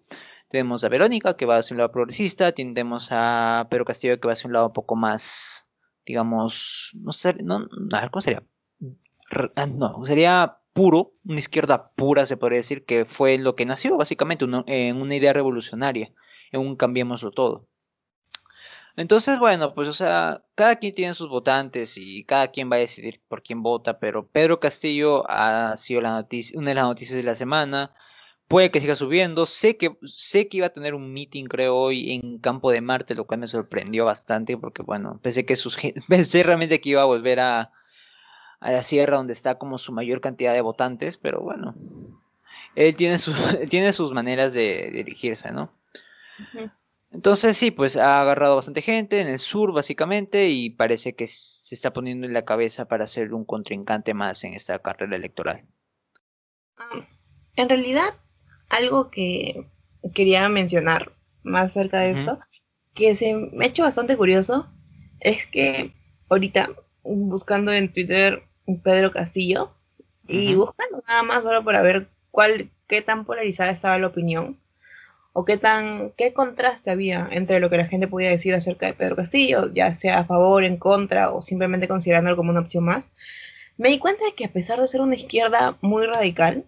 [0.51, 4.33] Tenemos a Verónica, que va hacia un lado progresista, tenemos a Pedro Castillo, que va
[4.33, 5.69] hacia un lado un poco más,
[6.05, 8.43] digamos, no sé, no, a ver, ¿cómo sería?
[9.55, 13.95] Ah, no, sería puro, una izquierda pura se podría decir, que fue lo que nació
[13.95, 16.11] básicamente en una idea revolucionaria,
[16.51, 17.67] en un cambiémoslo todo.
[18.97, 22.79] Entonces, bueno, pues o sea, cada quien tiene sus votantes y cada quien va a
[22.79, 27.15] decidir por quién vota, pero Pedro Castillo ha sido la noticia, una de las noticias
[27.15, 27.93] de la semana.
[28.51, 29.45] Puede que siga subiendo.
[29.45, 33.15] Sé que, sé que iba a tener un meeting, creo, hoy en Campo de Marte,
[33.15, 35.77] lo cual me sorprendió bastante, porque bueno, pensé que sus
[36.09, 37.71] pensé realmente que iba a volver a,
[38.59, 41.75] a la sierra donde está como su mayor cantidad de votantes, pero bueno,
[42.75, 43.17] él tiene,
[43.69, 45.71] tiene sus maneras de dirigirse, ¿no?
[47.11, 51.73] Entonces sí, pues ha agarrado bastante gente en el sur básicamente y parece que se
[51.73, 55.63] está poniendo en la cabeza para ser un contrincante más en esta carrera electoral.
[56.77, 57.07] Ah,
[57.55, 58.20] en realidad,
[58.71, 59.67] algo que
[60.13, 61.11] quería mencionar
[61.43, 62.39] más acerca de esto,
[62.93, 64.71] que se me ha hecho bastante curioso,
[65.19, 65.93] es que
[66.29, 66.71] ahorita
[67.03, 68.43] buscando en Twitter
[68.83, 69.71] Pedro Castillo
[70.27, 74.57] y buscando nada más solo para ver cuál, qué tan polarizada estaba la opinión
[75.33, 78.93] o qué tan, qué contraste había entre lo que la gente podía decir acerca de
[78.93, 83.11] Pedro Castillo, ya sea a favor, en contra o simplemente considerándolo como una opción más,
[83.77, 86.65] me di cuenta de que a pesar de ser una izquierda muy radical,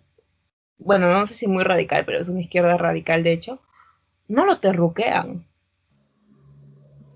[0.78, 3.60] bueno, no sé si muy radical, pero es una izquierda radical de hecho,
[4.28, 5.46] no lo terruquean.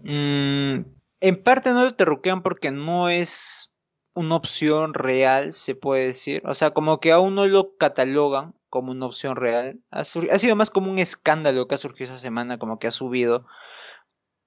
[0.04, 0.86] Mm,
[1.20, 3.74] en parte no lo terruquean porque no es
[4.14, 6.42] una opción real, se puede decir.
[6.46, 9.80] O sea, como que aún no lo catalogan como una opción real.
[9.92, 13.46] Ha, sido más como un escándalo que ha surgido esa semana, como que ha subido.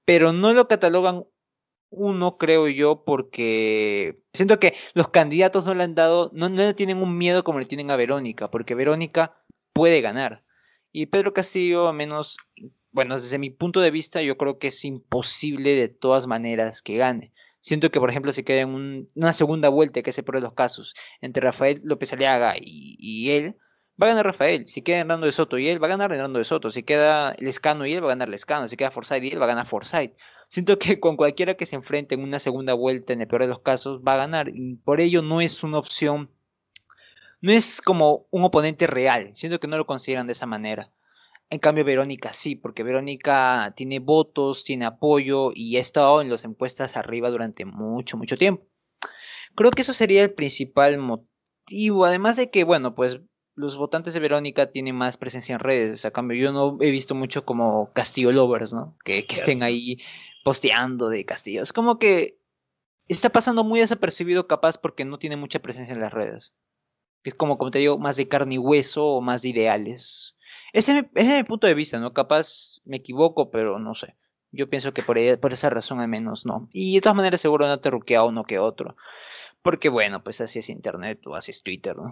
[0.05, 1.25] Pero no lo catalogan
[1.91, 6.73] uno, creo yo, porque siento que los candidatos no le han dado, no, no le
[6.73, 9.37] tienen un miedo como le tienen a Verónica, porque Verónica
[9.73, 10.43] puede ganar.
[10.91, 12.37] Y Pedro Castillo, a menos,
[12.91, 16.97] bueno, desde mi punto de vista, yo creo que es imposible de todas maneras que
[16.97, 17.33] gane.
[17.59, 20.95] Siento que, por ejemplo, si queda en una segunda vuelta, que es por los casos,
[21.21, 23.55] entre Rafael López Aliaga y, él,
[24.01, 24.67] va a ganar Rafael.
[24.67, 26.71] Si queda Hernando de Soto y él, va a ganar Hernando de Soto.
[26.71, 28.67] Si queda Lescano y él, va a ganar Lescano.
[28.67, 30.13] Si queda Forsyth y él, va a ganar Forsyth.
[30.47, 33.47] Siento que con cualquiera que se enfrente en una segunda vuelta, en el peor de
[33.47, 34.49] los casos, va a ganar.
[34.49, 36.29] Y por ello no es una opción,
[37.41, 39.31] no es como un oponente real.
[39.33, 40.91] Siento que no lo consideran de esa manera.
[41.49, 46.45] En cambio, Verónica sí, porque Verónica tiene votos, tiene apoyo y ha estado en las
[46.45, 48.65] encuestas arriba durante mucho, mucho tiempo.
[49.53, 53.19] Creo que eso sería el principal motivo, además de que, bueno, pues
[53.55, 56.05] los votantes de Verónica tienen más presencia en redes.
[56.05, 58.97] A cambio, yo no he visto mucho como Castillo Lovers, ¿no?
[59.03, 59.99] Que, que estén ahí
[60.43, 61.61] posteando de Castillo.
[61.61, 62.39] Es como que
[63.07, 66.55] está pasando muy desapercibido capaz porque no tiene mucha presencia en las redes.
[67.23, 70.35] Es como, como te digo, más de carne y hueso o más de ideales.
[70.73, 72.13] Ese, es mi punto de vista, ¿no?
[72.13, 74.15] Capaz me equivoco, pero no sé.
[74.51, 76.67] Yo pienso que por, por esa razón al menos no.
[76.71, 78.95] Y de todas maneras seguro no te ruquea uno que otro.
[79.61, 82.11] Porque bueno, pues así es internet o así es Twitter, ¿no?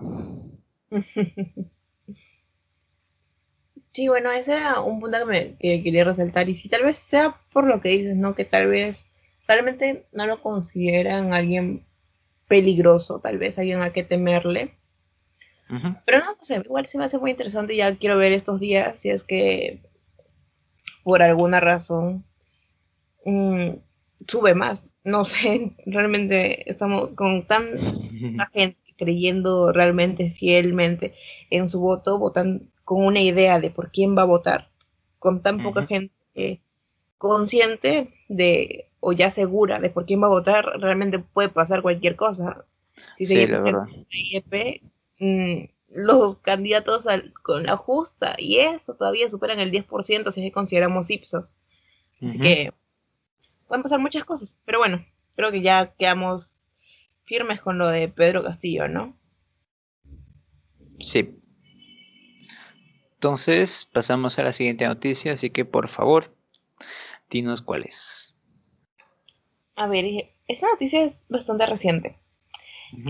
[3.92, 6.48] Sí, bueno, ese era un punto que, me, que quería resaltar.
[6.48, 8.36] Y si tal vez sea por lo que dices, ¿no?
[8.36, 9.10] Que tal vez
[9.48, 11.86] realmente no lo consideran alguien
[12.48, 14.76] peligroso, tal vez alguien a que temerle.
[16.06, 17.76] Pero no, sé, igual se me hace muy interesante.
[17.76, 19.82] Ya quiero ver estos días si es que
[21.04, 22.24] por alguna razón
[23.26, 23.72] mm,
[24.28, 24.92] sube más.
[25.04, 31.16] No sé, realmente estamos con tanta gente creyendo realmente fielmente
[31.50, 34.70] en su voto, votan con una idea de por quién va a votar,
[35.18, 36.62] con tan poca gente
[37.18, 42.16] consciente de o ya segura de por quién va a votar, realmente puede pasar cualquier
[42.16, 42.66] cosa.
[43.16, 43.48] Si se
[44.10, 44.44] sí,
[45.20, 47.06] Mm, los candidatos
[47.44, 51.56] con la justa y eso todavía superan el 10% si consideramos Ipsos.
[52.22, 52.74] Así que
[53.68, 56.59] pueden pasar muchas cosas, pero bueno, creo que ya quedamos
[57.30, 59.16] firmes con lo de Pedro Castillo, ¿no?
[61.00, 61.40] Sí.
[63.14, 66.36] Entonces pasamos a la siguiente noticia, así que por favor,
[67.30, 68.36] dinos cuál es.
[69.76, 72.18] A ver, esta noticia es bastante reciente.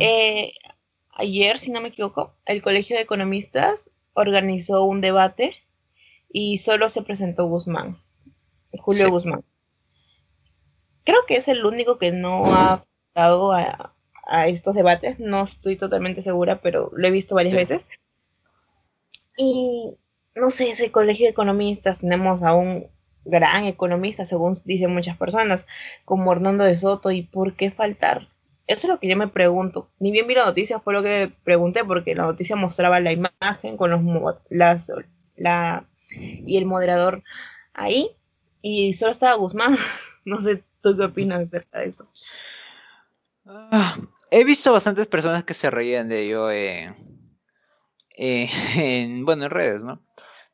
[0.02, 0.52] eh,
[1.12, 5.56] ayer, si no me equivoco, el Colegio de Economistas organizó un debate
[6.30, 8.04] y solo se presentó Guzmán,
[8.74, 9.46] Julio Guzmán.
[11.06, 13.96] Creo que es el único que no ha dado a,
[14.30, 17.88] estos debates, no estoy totalmente segura, pero lo he visto varias veces.
[19.38, 19.98] Y
[20.36, 22.88] no sé, ese Colegio de Economistas, tenemos a un
[23.26, 25.66] gran economista, según dicen muchas personas,
[26.06, 28.30] como Hernando de Soto, y ¿por qué faltar?
[28.68, 29.90] Eso es lo que yo me pregunto.
[30.00, 33.78] Ni bien vi la noticia, fue lo que pregunté, porque la noticia mostraba la imagen
[33.78, 34.92] con los las,
[35.36, 37.24] la, y el moderador
[37.74, 38.12] ahí,
[38.62, 39.76] y solo estaba Guzmán.
[40.26, 42.08] no sé, ¿tú qué opinas acerca de eso?
[43.46, 43.98] Ah,
[44.32, 46.96] he visto bastantes personas que se reían de ello en,
[49.26, 50.02] bueno, en redes, ¿no?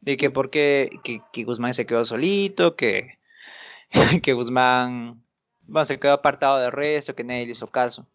[0.01, 3.19] De que porque que, Guzmán se quedó solito, que,
[4.23, 5.23] que Guzmán
[5.67, 8.07] bueno, se quedó apartado del resto, que nadie le hizo caso.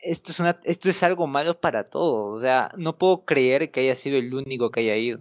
[0.00, 2.38] Esto es, esto es algo malo para todos.
[2.38, 5.20] O sea, no puedo creer que haya sido el único que haya ido.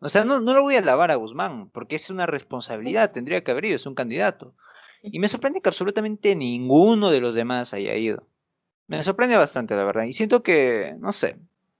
[0.00, 3.42] O sea, no, no lo voy a alabar a Guzmán, porque es una responsabilidad, tendría
[3.42, 4.54] que haber ido, es un candidato.
[5.02, 8.26] Y me sorprende que absolutamente ninguno de los demás haya ido.
[8.86, 10.04] Me sorprende bastante, la verdad.
[10.04, 11.36] Y siento que, no sé,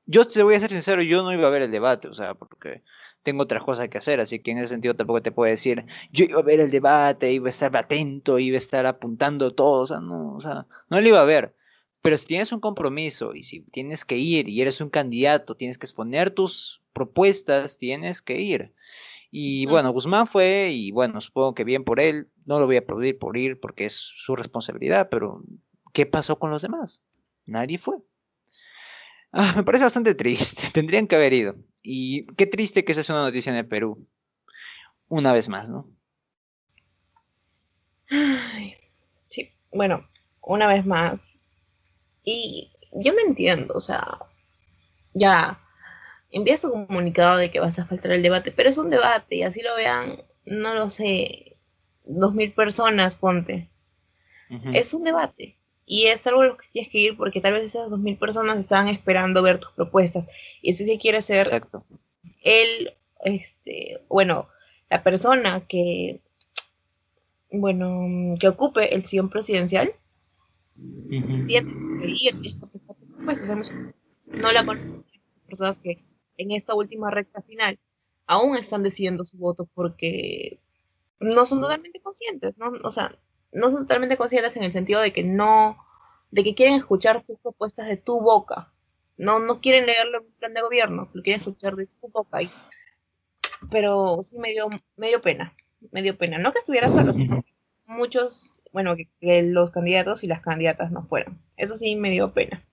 [0.07, 2.35] yo te voy a ser sincero, yo no iba a ver el debate, o sea,
[2.35, 2.83] porque
[3.23, 6.25] tengo otras cosas que hacer, así que en ese sentido tampoco te puedo decir, yo
[6.27, 9.87] iba a ver el debate, iba a estar atento, iba a estar apuntando todo, o
[9.87, 11.55] sea, no, o sea, no lo iba a ver.
[12.03, 15.79] Pero si tienes un compromiso y si tienes que ir y eres un candidato, tienes
[15.79, 18.73] que exponer tus propuestas, tienes que ir.
[19.31, 22.81] Y bueno, Guzmán fue y bueno, supongo que bien por él, no lo voy a
[22.81, 25.43] aplaudir por ir porque es su responsabilidad, pero
[25.95, 27.03] ¿qué pasó con los demás?
[27.47, 27.97] Nadie fue.
[29.33, 31.55] Ah, me parece bastante triste, tendrían que haber ido.
[31.83, 34.07] Y qué triste que esa es una noticia en el Perú.
[35.09, 35.89] Una vez más, ¿no?
[39.29, 40.07] sí, bueno,
[40.43, 41.39] una vez más.
[42.23, 44.19] Y yo no entiendo, o sea,
[45.15, 45.61] ya
[46.31, 49.43] envías tu comunicado de que vas a faltar el debate, pero es un debate y
[49.43, 51.57] así lo vean, no lo sé.
[52.07, 53.71] 2.000 personas, ponte.
[54.73, 55.59] Es un debate.
[55.87, 58.59] Y es algo a lo que tienes que ir porque tal vez esas 2.000 personas
[58.59, 60.29] estaban esperando ver tus propuestas.
[60.63, 61.85] Y ese que quiere ser Exacto.
[62.43, 64.49] él, este, bueno,
[64.91, 66.23] la persona que,
[67.51, 69.93] bueno, que ocupe el sillón presidencial,
[71.09, 71.47] tiene
[72.01, 72.35] que ir,
[74.27, 75.05] no la conocen
[75.47, 76.05] personas que
[76.37, 77.79] en esta última recta final
[78.27, 80.59] aún están decidiendo su voto porque
[81.21, 82.73] no son totalmente conscientes, ¿no?
[82.83, 83.17] O sea,
[83.55, 85.79] no son totalmente conscientes en el sentido de que no,
[86.31, 88.73] de que quieren escuchar tus propuestas de tu boca.
[89.17, 92.41] No, no quieren leerlo en plan de gobierno, lo quieren escuchar de tu boca.
[93.71, 94.69] pero sí me dio,
[95.23, 95.55] pena,
[95.93, 96.39] me dio pena.
[96.39, 97.45] No que estuviera solo, sino
[97.87, 101.41] muchos, bueno, que, los candidatos y las candidatas no fueran.
[101.57, 102.65] Eso sí me dio pena.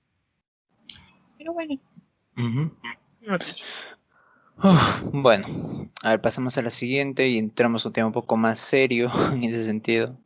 [1.38, 1.80] Pero bueno.
[5.14, 8.58] bueno, a ver, pasamos a la siguiente y entramos a un tema un poco más
[8.58, 10.18] serio en ese sentido.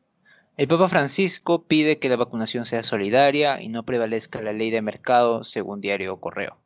[0.58, 4.82] El Papa Francisco pide que la vacunación sea solidaria y no prevalezca la ley de
[4.82, 6.58] mercado, según Diario Correo.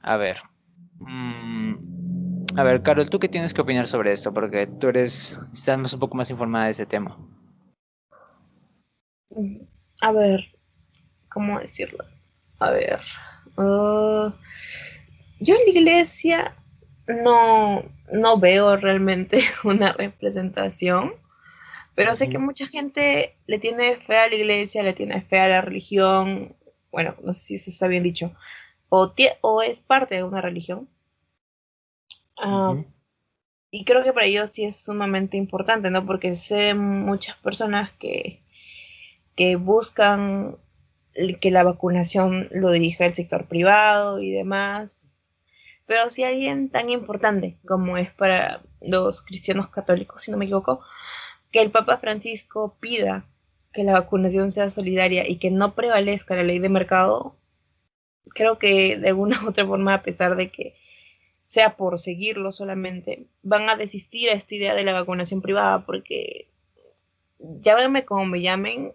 [0.00, 0.38] A ver.
[0.98, 1.74] Mm,
[2.56, 4.34] a ver, Carol, ¿tú qué tienes que opinar sobre esto?
[4.34, 7.16] Porque tú eres, estás un poco más informada de ese tema.
[10.00, 10.40] A ver,
[11.28, 12.04] ¿cómo decirlo?
[12.58, 13.00] A ver.
[13.56, 14.32] Uh,
[15.38, 16.56] yo en la iglesia
[17.06, 21.14] no, no veo realmente una representación
[21.94, 25.48] pero sé que mucha gente le tiene fe a la iglesia, le tiene fe a
[25.48, 26.56] la religión,
[26.90, 28.32] bueno, no sé si eso está bien dicho,
[28.88, 30.88] o, o es parte de una religión.
[32.38, 32.74] Ah,
[33.70, 36.06] y creo que para ellos sí es sumamente importante, ¿no?
[36.06, 38.40] Porque sé muchas personas que,
[39.34, 40.58] que buscan
[41.40, 45.16] que la vacunación lo dirija el sector privado y demás.
[45.86, 50.80] Pero si alguien tan importante como es para los cristianos católicos, si no me equivoco,
[51.54, 53.30] que el Papa Francisco pida
[53.72, 57.36] que la vacunación sea solidaria y que no prevalezca la ley de mercado,
[58.34, 60.74] creo que de alguna u otra forma, a pesar de que
[61.44, 66.48] sea por seguirlo solamente, van a desistir a esta idea de la vacunación privada porque
[67.38, 68.92] llámenme como me llamen,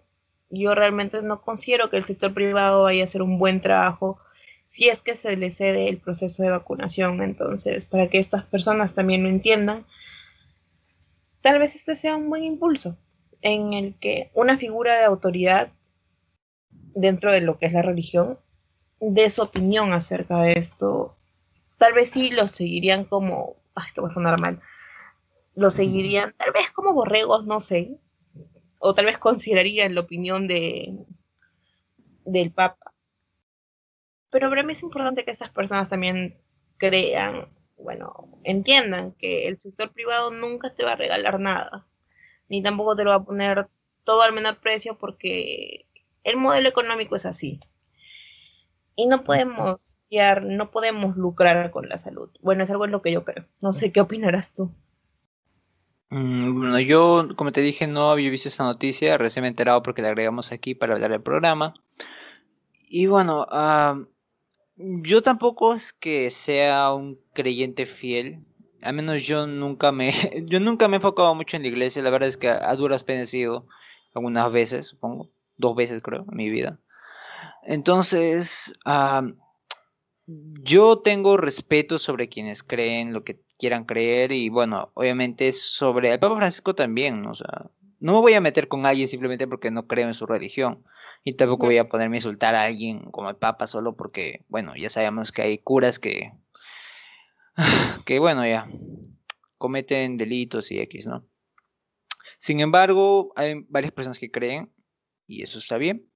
[0.50, 4.18] yo realmente no considero que el sector privado vaya a hacer un buen trabajo
[4.66, 7.22] si es que se le cede el proceso de vacunación.
[7.22, 9.86] Entonces, para que estas personas también lo entiendan,
[11.40, 12.98] Tal vez este sea un buen impulso
[13.42, 15.72] en el que una figura de autoridad
[16.70, 18.38] dentro de lo que es la religión
[19.00, 21.16] dé su opinión acerca de esto.
[21.78, 24.60] Tal vez sí lo seguirían como, esto va a sonar mal,
[25.54, 27.98] lo seguirían tal vez como borregos, no sé,
[28.78, 30.94] o tal vez considerarían la opinión de
[32.24, 32.94] del Papa.
[34.30, 36.40] Pero para mí es importante que estas personas también
[36.76, 37.48] crean
[37.82, 38.12] bueno,
[38.44, 41.86] entiendan que el sector privado nunca te va a regalar nada,
[42.48, 43.68] ni tampoco te lo va a poner
[44.04, 45.86] todo al menor precio porque
[46.24, 47.60] el modelo económico es así.
[48.96, 49.90] Y no podemos
[50.42, 52.30] no podemos lucrar con la salud.
[52.40, 53.46] Bueno, es algo en lo que yo creo.
[53.60, 54.70] No sé qué opinarás tú.
[56.10, 59.82] Mm, bueno, yo, como te dije, no había visto esta noticia, recién me he enterado
[59.82, 61.74] porque la agregamos aquí para hablar del programa.
[62.88, 64.04] Y bueno, uh,
[65.02, 68.44] yo tampoco es que sea un creyente fiel.
[68.82, 70.12] Al menos yo nunca me,
[70.46, 72.02] yo nunca me he enfocado mucho en la iglesia.
[72.02, 73.66] La verdad es que a, duras penas he ido
[74.14, 76.80] algunas veces, supongo, dos veces creo en mi vida.
[77.62, 78.78] Entonces,
[80.26, 86.18] yo tengo respeto sobre quienes creen lo que quieran creer y bueno, obviamente sobre el
[86.18, 87.70] Papa Francisco también, o sea,
[88.00, 90.82] no me voy a meter con alguien simplemente porque no creo en su religión.
[91.22, 94.74] Y tampoco voy a ponerme a insultar a alguien como el Papa solo porque, bueno,
[94.76, 96.32] ya sabemos que hay curas que,
[98.06, 98.68] que bueno, ya
[99.58, 101.26] cometen delitos y X, ¿no?
[102.38, 104.72] Sin embargo, hay varias personas que creen,
[105.26, 106.10] y eso está bien,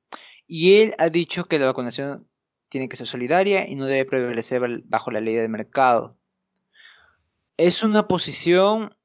[0.46, 2.26] y él ha dicho que la vacunación
[2.70, 6.18] tiene que ser solidaria y no debe prevalecer bajo la ley del mercado.
[7.57, 8.96] Es una posición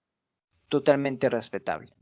[0.70, 1.94] totalmente respetable.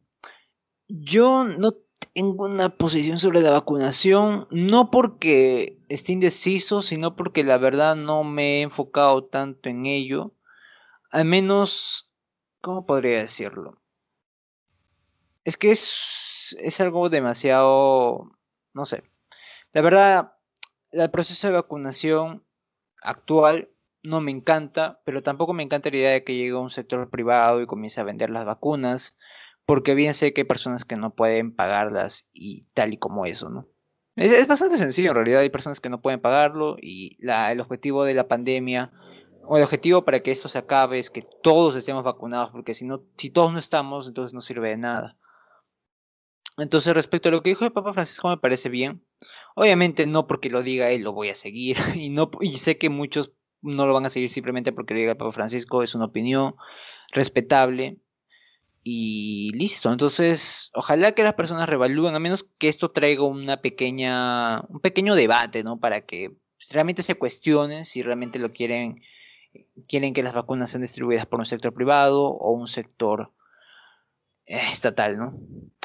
[0.88, 1.74] Yo no
[2.18, 8.24] tengo una posición sobre la vacunación, no porque esté indeciso, sino porque la verdad no
[8.24, 10.34] me he enfocado tanto en ello.
[11.12, 12.12] Al menos,
[12.62, 13.80] ¿cómo podría decirlo?
[15.44, 18.32] Es que es, es algo demasiado,
[18.74, 19.04] no sé.
[19.72, 20.34] La verdad,
[20.92, 22.44] el proceso de vacunación
[23.02, 23.70] actual
[24.04, 27.62] no me encanta, pero tampoco me encanta la idea de que llegue un sector privado
[27.62, 29.18] y comience a vender las vacunas
[29.68, 33.50] porque bien sé que hay personas que no pueden pagarlas y tal y como eso,
[33.50, 33.68] ¿no?
[34.16, 38.06] Es, bastante sencillo, en realidad hay personas que no pueden pagarlo y la, el objetivo
[38.06, 38.94] de la pandemia
[39.44, 42.86] o el objetivo para que esto se acabe es que todos estemos vacunados, porque si
[42.86, 45.18] no, si todos no estamos, entonces no sirve de nada.
[46.58, 49.06] Entonces, respecto a lo que dijo el Papa Francisco, me parece bien.
[49.54, 52.90] Obviamente no porque lo diga él lo voy a seguir y no y sé que
[52.90, 56.06] muchos no lo van a seguir simplemente porque lo diga el Papa Francisco, es una
[56.06, 56.56] opinión
[57.12, 58.00] respetable
[58.90, 59.92] y listo.
[59.92, 65.16] Entonces, ojalá que las personas revalúen, a menos que esto traiga una pequeña un pequeño
[65.16, 65.78] debate, ¿no?
[65.78, 66.38] Para que
[66.70, 69.02] realmente se cuestionen si realmente lo quieren
[69.90, 73.34] quieren que las vacunas sean distribuidas por un sector privado o un sector
[74.46, 75.38] eh, estatal, ¿no?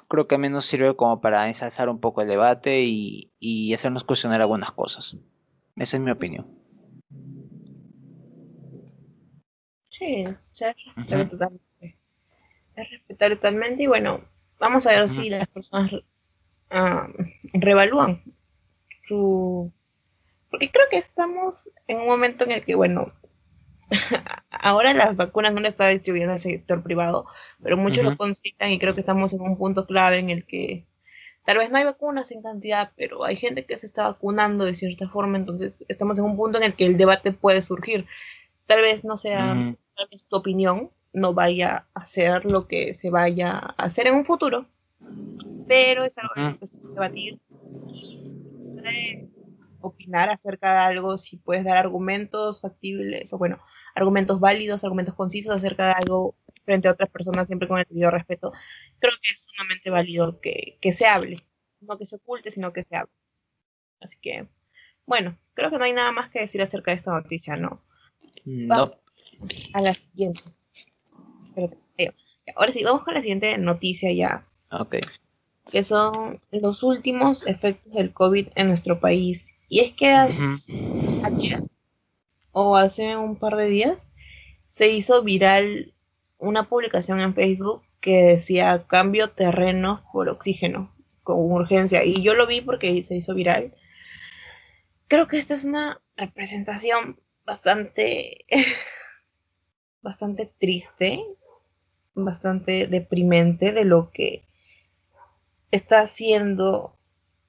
[0.07, 4.41] Creo que al menos sirve como para ensalzar un poco el debate y, hacernos cuestionar
[4.41, 5.17] algunas cosas.
[5.75, 6.47] Esa es mi opinión.
[9.89, 11.72] Sí, es respetable totalmente.
[12.77, 14.25] Es respetable totalmente y bueno,
[14.59, 17.13] vamos a ver si las personas uh,
[17.55, 18.23] revalúan
[19.03, 19.73] su
[20.53, 23.07] porque creo que estamos en un momento en el que, bueno,
[24.51, 27.25] ahora las vacunas no las está distribuyendo el sector privado,
[27.63, 30.87] pero muchos lo concitan y creo que estamos en un punto clave en el que
[31.47, 34.75] tal vez no hay vacunas en cantidad, pero hay gente que se está vacunando de
[34.75, 38.07] cierta forma, entonces estamos en un punto en el que el debate puede surgir.
[38.67, 39.55] Tal vez no sea,
[39.97, 44.15] tal vez tu opinión no vaya a ser lo que se vaya a hacer en
[44.15, 44.69] un futuro,
[45.69, 47.41] pero es algo que se puede debatir
[47.93, 49.31] y se puede
[49.81, 53.61] opinar acerca de algo, si puedes dar argumentos factibles o bueno,
[53.95, 58.11] argumentos válidos, argumentos concisos acerca de algo frente a otras personas, siempre con el debido
[58.11, 58.53] respeto,
[58.99, 61.45] creo que es sumamente válido que, se hable,
[61.81, 63.13] no que se oculte, sino que se hable.
[64.01, 64.49] Así que,
[65.05, 67.83] bueno, creo que no hay nada más que decir acerca de esta noticia, ¿no?
[68.45, 68.93] No.
[69.75, 70.43] a la siguiente.
[72.57, 74.47] Ahora sí, vamos con la siguiente noticia ya.
[74.71, 74.97] Ok.
[75.71, 79.57] Que son los últimos efectos del COVID en nuestro país.
[79.69, 81.63] Y es que ayer
[82.53, 84.11] o hace un par de días
[84.67, 85.95] se hizo viral
[86.39, 90.93] una publicación en Facebook que decía cambio terrenos por oxígeno
[91.23, 92.05] con urgencia.
[92.05, 93.75] Y yo lo vi porque se hizo viral.
[95.09, 98.45] Creo que esta es una representación bastante,
[100.03, 101.25] bastante triste,
[102.15, 104.45] bastante deprimente de lo que
[105.71, 106.95] está haciendo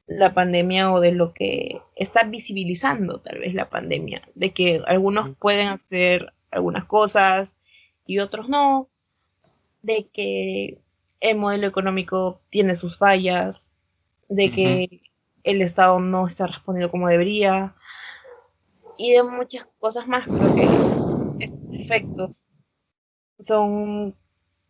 [0.05, 5.35] la pandemia o de lo que está visibilizando tal vez la pandemia, de que algunos
[5.37, 7.59] pueden hacer algunas cosas
[8.05, 8.89] y otros no,
[9.81, 10.81] de que
[11.19, 13.75] el modelo económico tiene sus fallas,
[14.27, 15.01] de que
[15.43, 17.75] el Estado no está respondiendo como debería.
[18.97, 20.25] Y de muchas cosas más.
[20.27, 22.45] Creo que estos efectos
[23.39, 24.15] son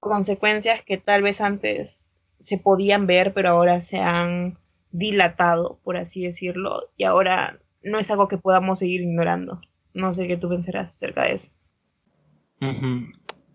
[0.03, 4.57] consecuencias que tal vez antes se podían ver, pero ahora se han
[4.91, 9.61] dilatado, por así decirlo, y ahora no es algo que podamos seguir ignorando.
[9.93, 11.51] No sé qué tú pensarás acerca de eso.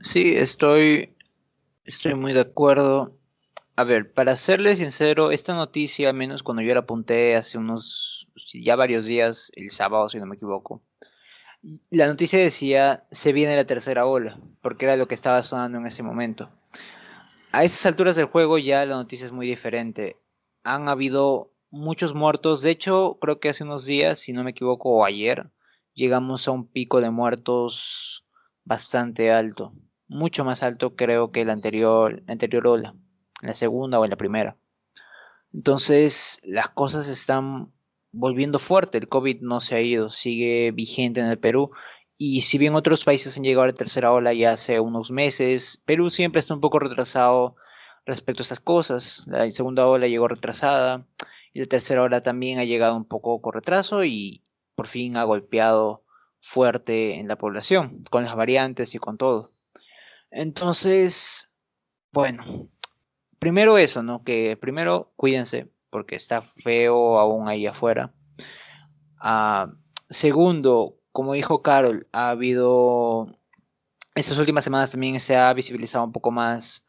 [0.00, 1.14] Sí, estoy,
[1.84, 3.16] estoy muy de acuerdo.
[3.76, 8.76] A ver, para serle sincero, esta noticia, menos cuando yo la apunté hace unos, ya
[8.76, 10.82] varios días, el sábado, si no me equivoco,
[11.90, 15.86] la noticia decía, se viene la tercera ola, porque era lo que estaba sonando en
[15.86, 16.50] ese momento.
[17.52, 20.16] A esas alturas del juego ya la noticia es muy diferente
[20.68, 22.62] han habido muchos muertos.
[22.62, 25.50] De hecho, creo que hace unos días, si no me equivoco, o ayer,
[25.94, 28.26] llegamos a un pico de muertos
[28.64, 29.72] bastante alto.
[30.08, 32.94] Mucho más alto creo que el anterior, la anterior ola,
[33.40, 34.56] la segunda o la primera.
[35.52, 37.72] Entonces, las cosas están
[38.12, 38.98] volviendo fuerte.
[38.98, 41.70] El COVID no se ha ido, sigue vigente en el Perú.
[42.16, 45.82] Y si bien otros países han llegado a la tercera ola ya hace unos meses,
[45.86, 47.56] Perú siempre está un poco retrasado
[48.04, 49.24] respecto a estas cosas.
[49.26, 51.06] La segunda ola llegó retrasada
[51.52, 54.44] y la tercera ola también ha llegado un poco con retraso y
[54.74, 56.04] por fin ha golpeado
[56.40, 59.52] fuerte en la población, con las variantes y con todo.
[60.30, 61.52] Entonces,
[62.12, 62.68] bueno,
[63.38, 64.24] primero eso, ¿no?
[64.24, 68.12] Que primero cuídense, porque está feo aún ahí afuera.
[69.18, 69.72] Ah,
[70.10, 73.38] segundo, como dijo Carol, ha habido,
[74.14, 76.86] estas últimas semanas también se ha visibilizado un poco más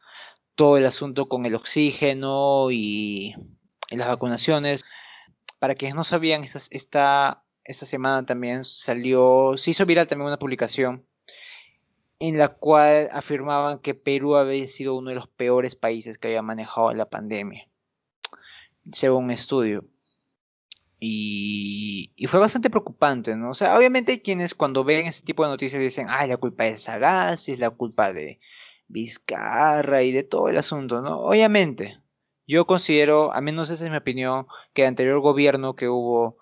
[0.54, 3.34] todo el asunto con el oxígeno y,
[3.90, 4.84] las vacunaciones.
[5.58, 10.38] Para quienes no sabían, esta, esta, esta semana también salió, se hizo viral también una
[10.38, 11.06] publicación
[12.20, 16.42] en la cual afirmaban que Perú había sido uno de los peores países que había
[16.42, 17.66] manejado la pandemia,
[18.92, 19.84] según un estudio.
[21.00, 23.50] Y, y, fue bastante preocupante, ¿no?
[23.50, 26.82] O sea, obviamente quienes cuando ven ese tipo de noticias dicen, ay, la culpa es
[26.82, 28.38] Sagaz, es la culpa de,
[28.90, 31.20] Vizcarra y de todo el asunto, ¿no?
[31.20, 32.00] Obviamente,
[32.46, 36.38] yo considero, a menos esa es mi opinión, que el anterior gobierno que hubo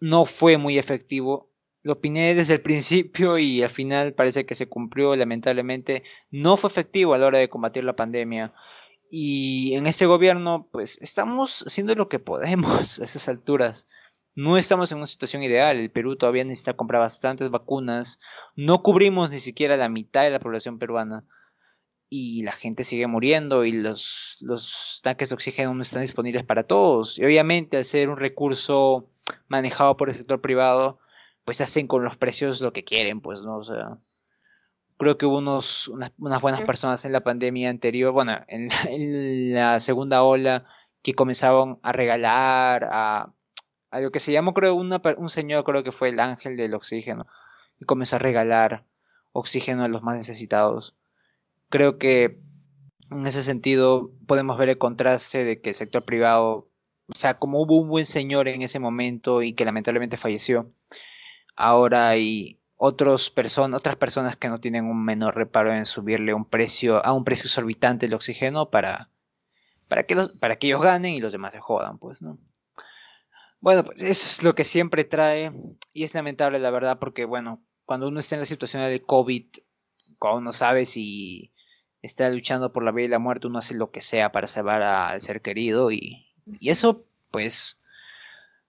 [0.00, 1.50] no fue muy efectivo.
[1.82, 6.04] lo opiné desde el principio y al final parece que se cumplió, lamentablemente.
[6.30, 8.54] No fue efectivo a la hora de combatir la pandemia.
[9.10, 13.86] Y en este gobierno, pues estamos haciendo lo que podemos a esas alturas.
[14.34, 15.78] No estamos en una situación ideal.
[15.78, 18.20] El Perú todavía necesita comprar bastantes vacunas.
[18.54, 21.24] No cubrimos ni siquiera la mitad de la población peruana.
[22.08, 26.64] Y la gente sigue muriendo y los, los tanques de oxígeno no están disponibles para
[26.64, 27.18] todos.
[27.18, 29.10] Y obviamente al ser un recurso
[29.48, 30.98] manejado por el sector privado,
[31.44, 33.56] pues hacen con los precios lo que quieren, pues, ¿no?
[33.56, 33.98] O sea,
[34.98, 40.22] creo que hubo unos, unas, buenas personas en la pandemia anterior, bueno, en, la segunda
[40.22, 40.64] ola,
[41.02, 43.32] que comenzaban a regalar a,
[43.90, 46.74] a lo que se llamó, creo, una, un señor, creo que fue el ángel del
[46.74, 47.26] oxígeno,
[47.80, 48.84] y comenzó a regalar
[49.32, 50.94] oxígeno a los más necesitados.
[51.68, 52.38] Creo que
[53.10, 56.68] en ese sentido podemos ver el contraste de que el sector privado,
[57.08, 60.72] o sea, como hubo un buen señor en ese momento y que lamentablemente falleció,
[61.54, 67.12] ahora hay otras personas que no tienen un menor reparo en subirle un precio a
[67.12, 69.10] un precio exorbitante el oxígeno para,
[69.88, 72.38] para, que los, para que ellos ganen y los demás se jodan, pues, ¿no?
[73.60, 75.52] Bueno, pues eso es lo que siempre trae
[75.92, 79.46] y es lamentable, la verdad, porque, bueno, cuando uno está en la situación de COVID,
[80.18, 81.52] cuando uno sabe si
[82.02, 84.82] está luchando por la vida y la muerte, uno hace lo que sea para salvar
[84.82, 86.26] al ser querido y,
[86.60, 87.82] y eso, pues,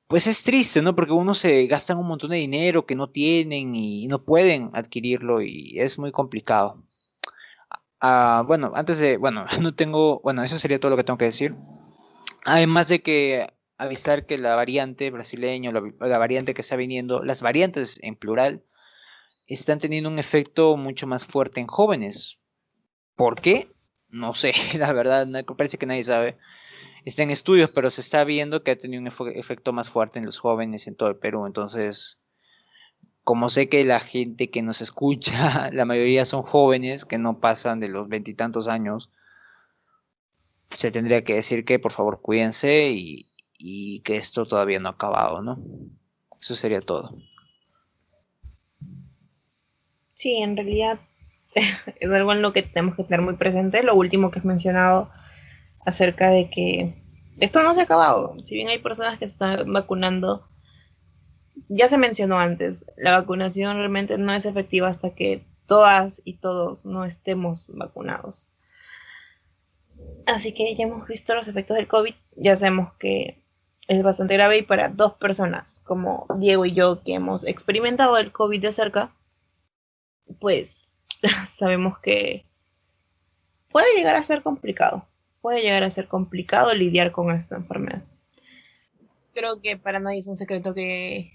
[0.08, 0.96] pues es triste, ¿no?
[0.96, 5.42] Porque uno se gastan un montón de dinero que no tienen y no pueden adquirirlo
[5.42, 6.84] y es muy complicado.
[8.00, 11.26] Ah, bueno, antes de, bueno, no tengo, bueno, eso sería todo lo que tengo que
[11.26, 11.56] decir.
[12.46, 17.42] Además de que avisar que la variante brasileña, la, la variante que está viniendo, las
[17.42, 18.64] variantes en plural,
[19.46, 22.40] están teniendo un efecto mucho más fuerte en jóvenes.
[23.16, 23.72] ¿Por qué?
[24.10, 25.28] No sé, la verdad,
[25.58, 26.38] parece que nadie sabe
[27.08, 30.26] está en estudios, pero se está viendo que ha tenido un efecto más fuerte en
[30.26, 31.46] los jóvenes en todo el Perú.
[31.46, 32.20] Entonces,
[33.24, 37.80] como sé que la gente que nos escucha, la mayoría son jóvenes que no pasan
[37.80, 39.10] de los veintitantos años,
[40.72, 44.94] se tendría que decir que por favor cuídense y, y que esto todavía no ha
[44.94, 45.64] acabado, ¿no?
[46.42, 47.18] Eso sería todo.
[50.14, 51.00] Sí, en realidad
[51.56, 53.82] es algo en lo que tenemos que tener muy presente.
[53.82, 55.10] Lo último que has mencionado
[55.88, 57.02] acerca de que
[57.40, 58.36] esto no se ha acabado.
[58.44, 60.46] Si bien hay personas que se están vacunando,
[61.70, 66.86] ya se mencionó antes, la vacunación realmente no es efectiva hasta que todas y todos
[66.86, 68.50] no estemos vacunados.
[70.26, 73.42] Así que ya hemos visto los efectos del COVID, ya sabemos que
[73.88, 78.34] es bastante grave y para dos personas como Diego y yo que hemos experimentado el
[78.34, 79.16] COVID de cerca,
[80.42, 80.90] pues
[81.48, 82.46] sabemos que
[83.70, 85.08] puede llegar a ser complicado
[85.42, 88.04] puede llegar a ser complicado lidiar con esta enfermedad.
[89.34, 91.34] Creo que para nadie es un secreto que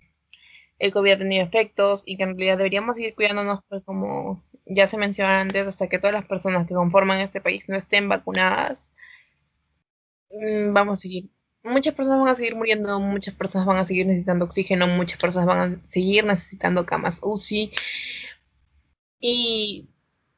[0.78, 4.86] el COVID ha tenido efectos y que en realidad deberíamos seguir cuidándonos, pues como ya
[4.86, 8.92] se mencionó antes, hasta que todas las personas que conforman este país no estén vacunadas,
[10.30, 11.30] mm, vamos a seguir.
[11.62, 15.46] Muchas personas van a seguir muriendo, muchas personas van a seguir necesitando oxígeno, muchas personas
[15.46, 17.72] van a seguir necesitando camas UCI.
[19.20, 19.88] Y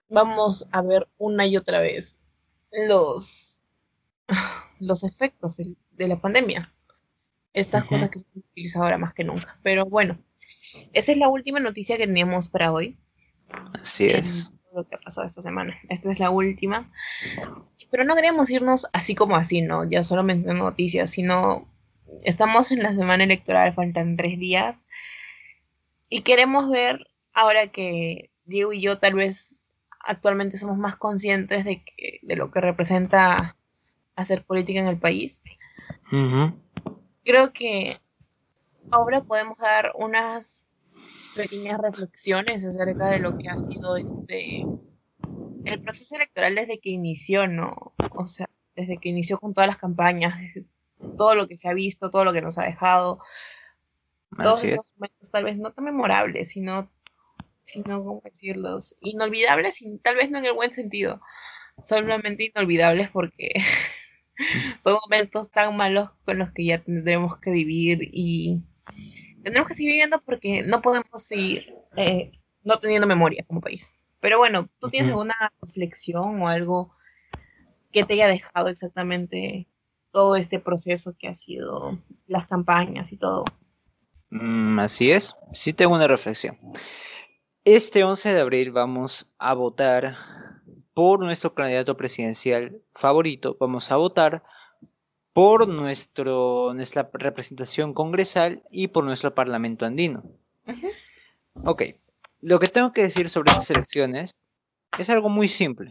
[0.08, 2.23] vamos a ver una y otra vez
[2.88, 3.64] los
[4.80, 6.70] los efectos de, la pandemia.
[7.52, 9.58] Estas cosas que se utilizan ahora más que nunca.
[9.62, 10.18] Pero bueno,
[10.92, 12.96] esa es la última noticia que teníamos para hoy.
[13.80, 14.50] Así es.
[14.74, 15.78] Lo que ha pasado esta semana.
[15.88, 16.90] Esta es la última.
[17.90, 19.88] Pero no queríamos irnos así como así, ¿no?
[19.88, 21.68] Ya solo mencionando noticias, sino
[22.24, 24.86] estamos en la semana electoral, faltan tres días.
[26.08, 29.63] Y queremos ver, ahora que Diego y yo tal vez
[30.06, 33.56] actualmente somos más conscientes de, que, de lo que representa
[34.16, 35.42] hacer política en el país.
[37.24, 37.98] Creo que
[38.90, 40.66] ahora podemos dar unas
[41.34, 44.64] pequeñas reflexiones acerca de lo que ha sido este
[45.64, 47.94] el proceso electoral desde que inició, ¿no?
[48.10, 50.34] O sea, desde que inició con todas las campañas,
[51.16, 53.18] todo lo que se ha visto, todo lo que nos ha dejado,
[54.42, 56.90] todos esos momentos tal vez no tan memorables, sino,
[57.64, 58.96] sino, ¿cómo decirlos?
[59.00, 61.20] Inolvidables, y tal vez no en el buen sentido,
[61.82, 63.52] solamente inolvidables porque
[64.78, 68.62] son momentos tan malos con los que ya tendremos que vivir y
[69.42, 72.30] tendremos que seguir viviendo porque no podemos seguir eh,
[72.62, 73.92] no teniendo memoria como país.
[74.20, 76.94] Pero bueno, ¿tú tienes alguna reflexión o algo
[77.92, 79.68] que te haya dejado exactamente
[80.10, 83.44] todo este proceso que ha sido las campañas y todo?
[84.30, 86.58] Mm, así es, sí tengo una reflexión.
[87.64, 90.18] Este 11 de abril vamos a votar
[90.92, 94.42] por nuestro candidato presidencial favorito, vamos a votar
[95.32, 100.24] por nuestro, nuestra representación congresal y por nuestro parlamento andino.
[101.64, 101.84] Ok,
[102.42, 104.38] lo que tengo que decir sobre estas elecciones
[104.98, 105.90] es algo muy simple.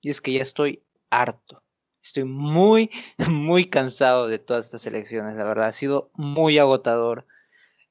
[0.00, 1.62] Y es que ya estoy harto.
[2.02, 2.90] Estoy muy,
[3.28, 5.34] muy cansado de todas estas elecciones.
[5.34, 7.26] La verdad, ha sido muy agotador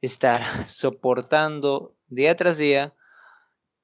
[0.02, 2.96] estar soportando día tras día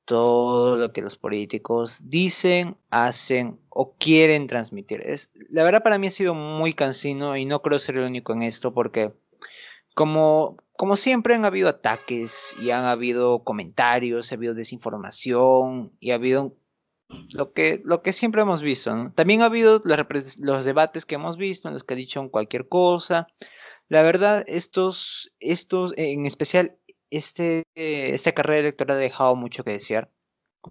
[0.06, 5.02] todo lo que los políticos dicen, hacen o quieren transmitir.
[5.02, 8.34] Es, la verdad para mí ha sido muy cansino y no creo ser el único
[8.34, 9.12] en esto porque
[9.96, 16.16] como, como siempre han habido ataques y han habido comentarios, ha habido desinformación y ha
[16.16, 16.56] habido
[17.32, 19.12] lo que, lo que siempre hemos visto.
[19.16, 22.68] También ha habido los, los, debates que hemos visto en los que ha dicho cualquier
[22.68, 23.28] cosa.
[23.88, 26.78] La verdad, estos, estos en especial
[27.18, 30.10] este, esta carrera electoral ha dejado mucho que desear,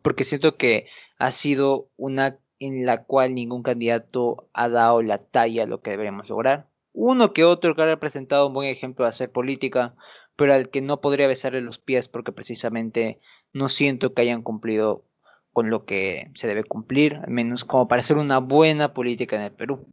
[0.03, 0.89] porque siento que
[1.19, 5.91] ha sido una en la cual ningún candidato ha dado la talla a lo que
[5.91, 6.69] deberíamos lograr.
[6.93, 9.95] Uno que otro que ha representado un buen ejemplo de hacer política,
[10.37, 13.21] pero al que no podría besarle los pies porque precisamente
[13.53, 15.05] no siento que hayan cumplido
[15.53, 19.43] con lo que se debe cumplir, al menos como para hacer una buena política en
[19.43, 19.87] el Perú.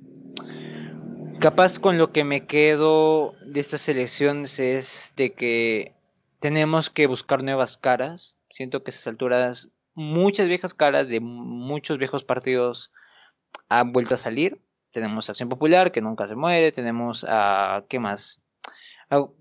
[1.39, 5.93] Capaz con lo que me quedo de estas elecciones es de que
[6.42, 8.36] tenemos que buscar nuevas caras.
[8.50, 12.92] Siento que a esas alturas muchas viejas caras de muchos viejos partidos
[13.70, 14.60] han vuelto a salir.
[14.92, 16.72] Tenemos Acción Popular, que nunca se muere.
[16.72, 17.86] Tenemos a...
[17.88, 18.44] ¿Qué más?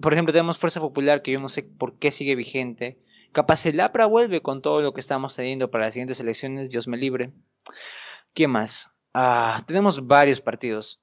[0.00, 2.98] por ejemplo, tenemos Fuerza Popular, que yo no sé por qué sigue vigente.
[3.30, 6.88] Capaz el APRA vuelve con todo lo que estamos teniendo para las siguientes elecciones, Dios
[6.88, 7.30] me libre.
[8.34, 8.96] ¿Qué más?
[9.14, 11.00] Ah, tenemos varios partidos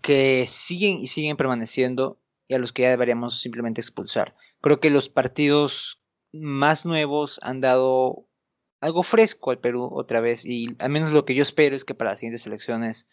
[0.00, 4.34] que siguen y siguen permaneciendo y a los que ya deberíamos simplemente expulsar.
[4.66, 6.02] Creo que los partidos
[6.32, 8.26] más nuevos han dado
[8.80, 11.94] algo fresco al Perú otra vez y al menos lo que yo espero es que
[11.94, 13.08] para las siguientes elecciones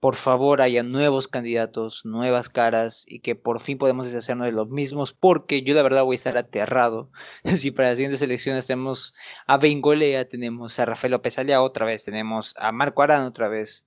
[0.00, 4.70] por favor haya nuevos candidatos, nuevas caras y que por fin podemos deshacernos de los
[4.70, 7.12] mismos porque yo la verdad voy a estar aterrado.
[7.54, 9.14] Si para las siguientes elecciones tenemos
[9.46, 13.86] a Bengolea, tenemos a Rafael López Alea otra vez, tenemos a Marco Arán otra vez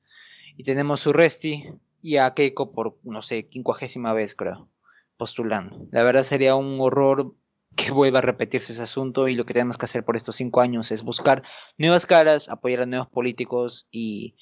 [0.55, 1.65] y tenemos a Urresti
[2.01, 4.69] y a Keiko por no sé, quincuagésima vez creo
[5.17, 5.87] postulando.
[5.91, 7.35] La verdad sería un horror
[7.75, 10.61] que vuelva a repetirse ese asunto y lo que tenemos que hacer por estos cinco
[10.61, 11.43] años es buscar
[11.77, 14.35] nuevas caras, apoyar a nuevos políticos y,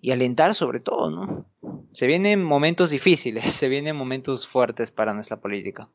[0.00, 1.46] y alentar sobre todo, ¿no?
[1.92, 5.88] Se vienen momentos difíciles, se vienen momentos fuertes para nuestra política.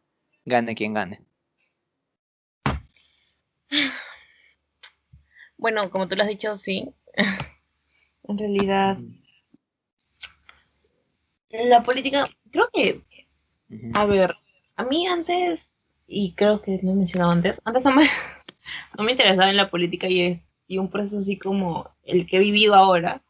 [0.46, 1.22] Gane quien gane.
[5.60, 6.88] Bueno, como tú lo has dicho, sí.
[8.26, 9.00] en realidad,
[11.50, 13.02] la política, creo que
[13.94, 14.36] a ver,
[14.76, 18.08] a mí antes, y creo que no he mencionado antes, antes no me,
[18.98, 22.38] no me interesaba en la política y, es, y un proceso así como el que
[22.38, 23.22] he vivido ahora,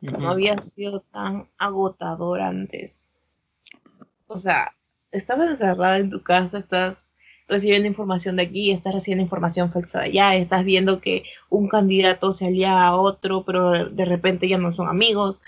[0.00, 3.08] no había sido tan agotador antes.
[4.28, 4.76] O sea,
[5.10, 7.16] estás encerrada en tu casa, estás
[7.48, 12.32] recibiendo información de aquí, estás recibiendo información falsa de allá, estás viendo que un candidato
[12.32, 15.42] se alía a otro, pero de repente ya no son amigos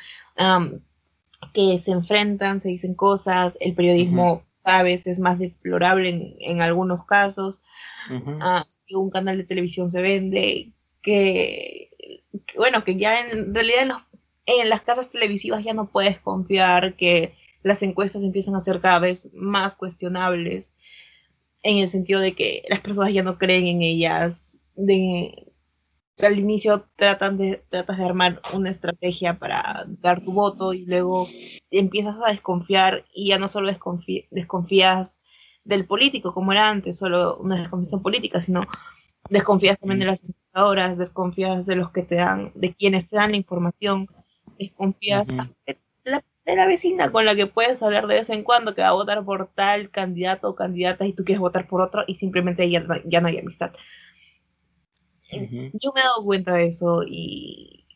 [1.53, 7.05] que se enfrentan, se dicen cosas, el periodismo a veces es más deplorable en, algunos
[7.05, 7.62] casos,
[8.41, 10.72] ah, que un canal de televisión se vende,
[11.03, 11.91] que,
[12.57, 13.82] bueno, que ya en realidad
[14.47, 18.80] en, en las casas televisivas ya no puedes confiar, que las encuestas empiezan a ser
[18.80, 20.72] cada vez más cuestionables,
[21.62, 25.50] en el sentido de que las personas ya no creen en ellas, de,
[26.27, 31.29] al inicio tratan de, tratas de armar una estrategia para dar tu voto y luego
[31.71, 33.71] empiezas a desconfiar y ya no solo
[34.31, 35.23] desconfías
[35.64, 38.61] del político como era antes, solo una desconfianza política, sino
[39.29, 43.33] desconfías también de las encuestadoras, desconfías de los que te dan, de quienes te dan
[43.33, 44.09] la información,
[44.59, 48.89] desconfías de, la, vecina con la que puedes hablar de vez en cuando que va
[48.89, 52.68] a votar por tal candidato o candidata y tú quieres votar por otro y simplemente
[52.68, 53.73] ya ya no hay amistad.
[55.31, 57.87] Yo me he dado cuenta de eso y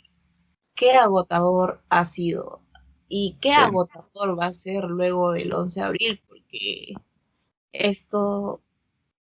[0.74, 2.60] qué agotador ha sido
[3.08, 6.94] y qué agotador va a ser luego del 11 de abril, porque
[7.72, 8.60] esto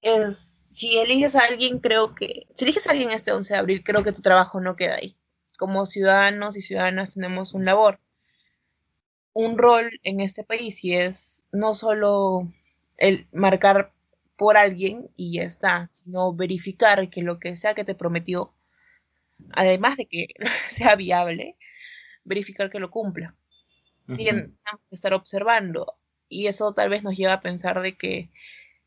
[0.01, 3.83] es, si eliges a alguien, creo que, si eliges a alguien este 11 de abril,
[3.83, 5.15] creo que tu trabajo no queda ahí.
[5.57, 7.99] Como ciudadanos y ciudadanas tenemos un labor,
[9.33, 12.47] un rol en este país y es no solo
[12.97, 13.93] el marcar
[14.41, 18.55] por alguien y ya está, sino verificar que lo que sea que te prometió,
[19.51, 20.29] además de que
[20.67, 21.57] sea viable,
[22.23, 23.35] verificar que lo cumpla.
[24.07, 24.49] Tenemos
[24.89, 25.93] que estar observando
[26.27, 28.31] y eso tal vez nos lleva a pensar de que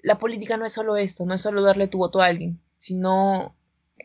[0.00, 3.55] la política no es solo esto, no es solo darle tu voto a alguien, sino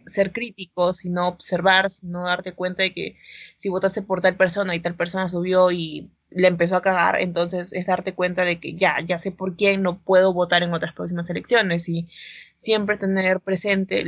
[0.06, 3.18] ser crítico, sino observar, sino darte cuenta de que
[3.56, 7.74] si votaste por tal persona y tal persona subió y le empezó a cagar, entonces
[7.74, 10.94] es darte cuenta de que ya, ya sé por quién no puedo votar en otras
[10.94, 12.08] próximas elecciones y
[12.56, 14.04] siempre tener presente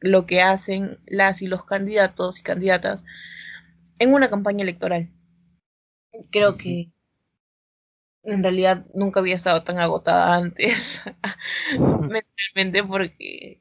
[0.00, 3.04] lo que hacen las y los candidatos y candidatas
[3.98, 5.10] en una campaña electoral.
[6.30, 6.90] Creo que
[8.22, 11.00] en realidad nunca había estado tan agotada antes
[11.78, 13.60] mentalmente porque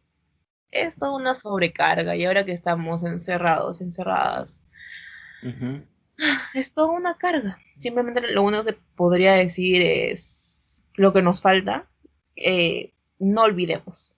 [0.72, 4.64] es toda una sobrecarga y ahora que estamos encerrados, encerradas,
[6.54, 7.58] es toda una carga.
[7.78, 11.88] Simplemente lo único que podría decir es lo que nos falta,
[12.36, 14.14] eh, no olvidemos,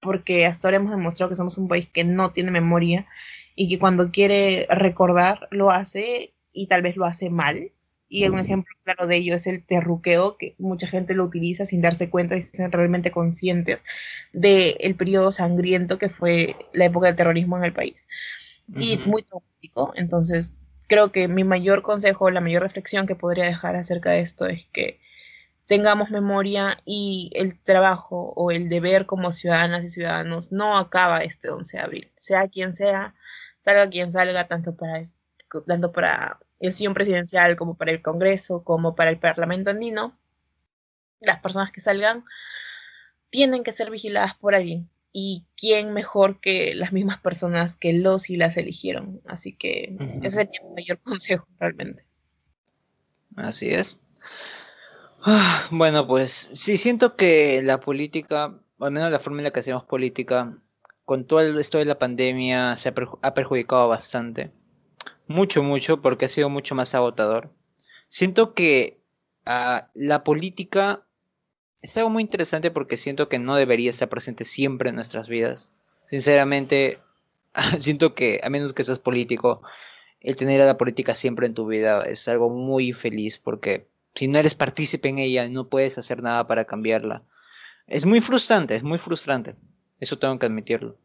[0.00, 3.06] porque hasta ahora hemos demostrado que somos un país que no tiene memoria
[3.54, 7.72] y que cuando quiere recordar lo hace y tal vez lo hace mal.
[8.14, 11.80] Y un ejemplo claro de ello es el terruqueo, que mucha gente lo utiliza sin
[11.80, 13.84] darse cuenta y ser realmente conscientes
[14.32, 18.06] del periodo sangriento que fue la época del terrorismo en el país.
[18.78, 19.92] Y muy tóxico.
[19.96, 20.52] Entonces,
[20.86, 24.66] creo que mi mayor consejo, la mayor reflexión que podría dejar acerca de esto es
[24.66, 25.00] que
[25.66, 31.50] tengamos memoria y el trabajo o el deber como ciudadanas y ciudadanos no acaba este
[31.50, 33.16] 11 de abril, sea quien sea,
[33.58, 35.02] salga quien salga, tanto para,
[35.66, 40.18] tanto para el sillón presidencial como para el Congreso, como para el Parlamento andino,
[41.20, 42.24] las personas que salgan
[43.30, 44.88] tienen que ser vigiladas por alguien.
[45.12, 49.20] Y quién mejor que las mismas personas que los y las eligieron.
[49.26, 52.04] Así que ese sería mi mayor consejo realmente.
[53.36, 54.00] Así es.
[55.22, 59.50] Ah, bueno, pues sí, siento que la política, o al menos la forma en la
[59.52, 60.58] que hacemos política,
[61.04, 64.52] con todo esto de la pandemia se ha, perjudicado bastante.
[65.26, 67.50] Mucho, mucho, porque ha sido mucho más agotador.
[68.08, 69.00] Siento que
[69.46, 71.04] ah, la política
[71.82, 75.70] es algo muy interesante porque siento que no debería estar presente siempre en nuestras vidas.
[76.06, 76.98] Sinceramente,
[77.78, 79.62] siento que a menos que seas político,
[80.20, 84.28] el tener a la política siempre en tu vida es algo muy feliz porque si
[84.28, 87.22] no eres partícipe en ella, no puedes hacer nada para cambiarla.
[87.86, 89.54] Es muy frustrante, es muy frustrante.
[90.00, 90.96] Eso tengo que admitirlo.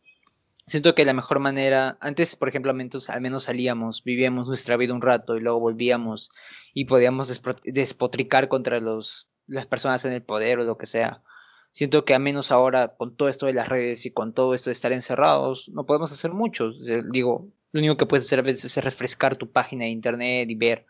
[0.70, 5.02] Siento que la mejor manera, antes, por ejemplo, al menos salíamos, vivíamos nuestra vida un
[5.02, 6.30] rato y luego volvíamos
[6.76, 11.24] y podíamos despotricar contra los, las personas en el poder o lo que sea.
[11.72, 14.70] Siento que al menos ahora, con todo esto de las redes y con todo esto
[14.70, 16.70] de estar encerrados, no podemos hacer mucho.
[17.12, 20.56] Digo, lo único que puedes hacer a veces es refrescar tu página de internet y
[20.56, 20.86] ver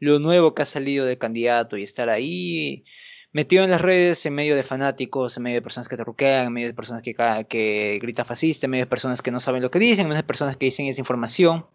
[0.00, 2.84] lo nuevo que ha salido del candidato y estar ahí
[3.32, 6.52] metido en las redes en medio de fanáticos, en medio de personas que te en
[6.52, 7.14] medio de personas que,
[7.48, 10.22] que gritan fascista, en medio de personas que no saben lo que dicen, en medio
[10.22, 11.66] de personas que dicen esa información.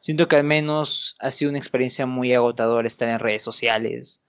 [0.00, 4.22] Siento que al menos ha sido una experiencia muy agotadora estar en redes sociales,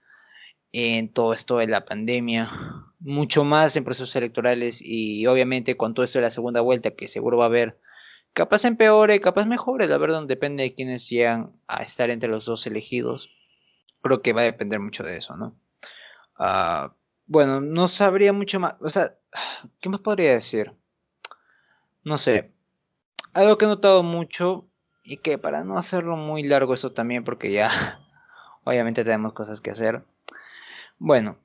[0.72, 2.50] en todo esto de la pandemia,
[2.98, 7.08] mucho más en procesos electorales y obviamente con todo esto de la segunda vuelta que
[7.08, 7.78] seguro va a haber,
[8.32, 12.66] capaz empeore, capaz mejore, la verdad depende de quienes llegan a estar entre los dos
[12.66, 13.30] elegidos.
[14.02, 15.56] Creo que va a depender mucho de eso, ¿no?
[16.38, 16.94] Ah,
[17.26, 18.76] bueno, no sabría mucho más.
[18.80, 19.16] O sea,
[19.80, 20.72] ¿qué más podría decir?
[22.04, 22.52] No sé.
[23.32, 24.68] Algo que he notado mucho
[25.02, 28.00] y que para no hacerlo muy largo eso también, porque ya
[28.64, 30.04] obviamente tenemos cosas que hacer.
[30.98, 31.38] Bueno,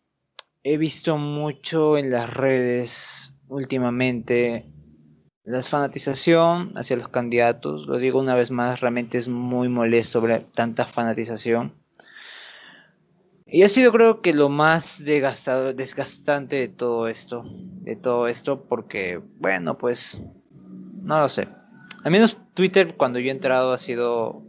[0.63, 4.65] he visto mucho en las redes últimamente
[5.43, 7.87] la fanatización hacia los candidatos.
[7.87, 11.80] Lo digo una vez más, realmente es muy molesto ver tanta fanatización.
[13.53, 17.43] Y ha sido creo que lo más desgastado, desgastante de todo esto,
[17.81, 20.23] de todo esto, porque, bueno, pues,
[21.01, 21.49] no lo sé.
[22.05, 24.41] Al menos Twitter cuando yo he entrado ha sido,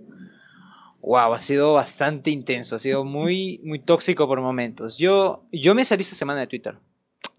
[1.00, 4.96] wow, ha sido bastante intenso, ha sido muy, muy tóxico por momentos.
[4.98, 6.78] Yo, yo me salí esta semana de Twitter.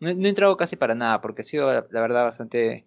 [0.01, 2.85] No, he entrado casi para nada, porque ha sido, la verdad, bastante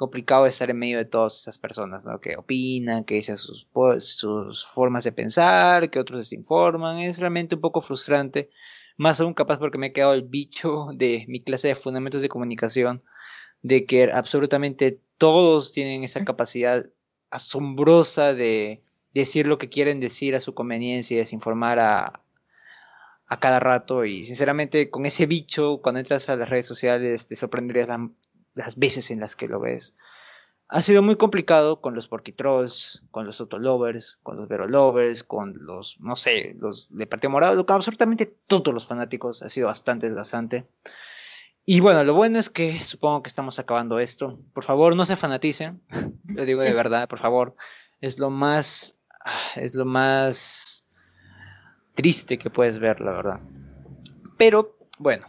[0.00, 2.20] complicado estar en medio de todas esas personas, ¿no?
[2.20, 3.66] Que opinan, que dicen sus,
[3.98, 7.00] sus formas de pensar, que otros desinforman.
[7.00, 8.48] Es realmente un poco frustrante.
[8.96, 12.30] Más aún capaz porque me he quedado el bicho de mi clase de fundamentos de
[12.30, 13.02] comunicación,
[13.60, 16.86] de que absolutamente todos tienen esa capacidad
[17.30, 18.80] asombrosa de
[19.12, 22.22] decir lo que quieren decir a su conveniencia y desinformar a,
[23.26, 24.06] a cada rato.
[24.06, 28.10] Y sinceramente, con ese bicho, cuando entras a las redes sociales, te sorprenderías la
[28.54, 29.96] las veces en las que lo ves.
[30.68, 35.98] Ha sido muy complicado con los Porky-Trolls, con los Autolovers, con los Vero-Lovers, con los,
[35.98, 39.42] no sé, los de Partido Morado, con absolutamente todos los fanáticos.
[39.42, 40.66] Ha sido bastante desgastante.
[41.66, 44.38] Y bueno, lo bueno es que supongo que estamos acabando esto.
[44.54, 45.82] Por favor, no se fanaticen.
[46.26, 47.56] Lo digo de verdad, por favor.
[48.00, 48.98] Es lo más.
[49.56, 50.86] Es lo más
[51.94, 53.40] triste que puedes ver, la verdad.
[54.38, 55.26] Pero, bueno,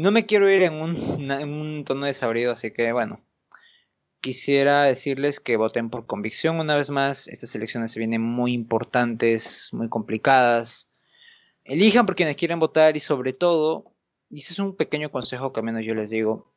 [0.00, 3.20] no me quiero ir en un, tono desabrido, así que bueno.
[4.20, 7.28] quisiera decirles que voten por convicción una vez más.
[7.28, 10.90] Estas elecciones se vienen muy importantes, muy complicadas.
[11.64, 13.92] Elijan por quienes quieren votar y sobre todo,
[14.30, 16.52] y ese es un pequeño consejo que al menos yo les digo,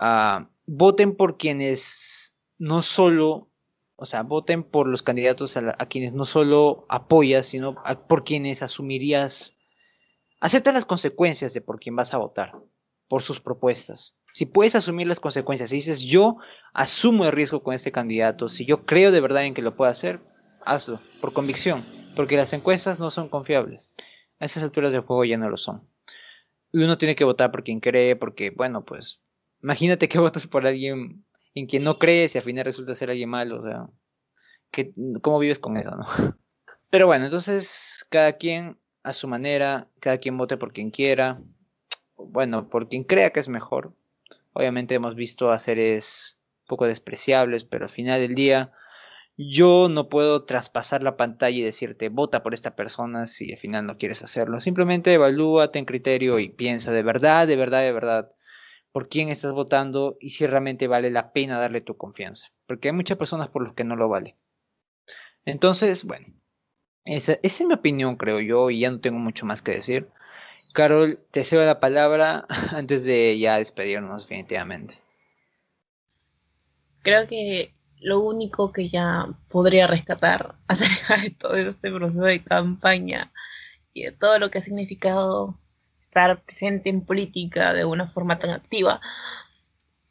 [0.00, 3.48] uh, voten por quienes no solo,
[3.96, 7.76] o sea, voten por los candidatos a, quienes no solo apoyas, sino
[8.08, 9.58] por quienes asumirías,
[10.44, 12.52] acepta las consecuencias de por quién vas a votar,
[13.08, 16.38] por sus propuestas si puedes asumir las consecuencias, si dices yo
[16.72, 19.92] asumo el riesgo con este candidato, si yo creo de verdad en que lo pueda
[19.92, 20.18] hacer,
[20.66, 21.84] hazlo, por convicción,
[22.16, 23.94] porque las encuestas no son confiables.
[24.40, 25.88] A esas alturas del juego ya no lo son.
[26.72, 29.20] Y uno tiene que votar por quien cree, porque, bueno, pues,
[29.62, 31.24] imagínate que votas por alguien
[31.54, 33.86] en quien no crees y al final resulta ser alguien malo, o sea,
[35.22, 36.06] ¿cómo vives con eso, no?
[36.90, 41.40] Pero bueno, entonces, cada quien a su manera, cada quien vote por quien quiera,
[42.16, 43.94] bueno, por quien crea que es mejor,
[44.54, 48.72] Obviamente hemos visto a seres poco despreciables, pero al final del día
[49.36, 53.84] yo no puedo traspasar la pantalla y decirte vota por esta persona si al final
[53.84, 54.60] no quieres hacerlo.
[54.60, 58.32] Simplemente evalúate en criterio y piensa de verdad, de verdad, de verdad
[58.92, 62.46] por quién estás votando y si realmente vale la pena darle tu confianza.
[62.68, 64.36] Porque hay muchas personas por las que no lo vale.
[65.44, 66.28] Entonces, bueno,
[67.04, 70.08] esa, esa es mi opinión, creo yo, y ya no tengo mucho más que decir.
[70.72, 74.98] Carol, te cedo la palabra antes de ya despedirnos definitivamente.
[77.02, 83.32] Creo que lo único que ya podría rescatar acerca de todo este proceso de campaña
[83.92, 85.58] y de todo lo que ha significado
[86.00, 89.00] estar presente en política de una forma tan activa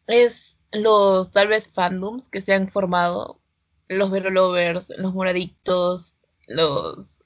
[0.08, 3.40] es los tal vez fandoms que se han formado,
[3.88, 6.18] los Lovers, los moradictos,
[6.48, 7.24] los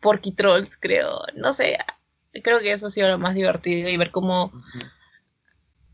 [0.00, 1.76] porky trolls, creo, no sé,
[2.42, 4.52] creo que eso ha sido lo más divertido y ver cómo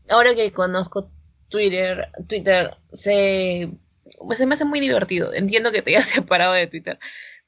[0.09, 1.09] ahora que conozco
[1.49, 3.71] Twitter, Twitter se,
[4.19, 5.33] pues se me hace muy divertido.
[5.33, 6.99] Entiendo que te hayas separado de Twitter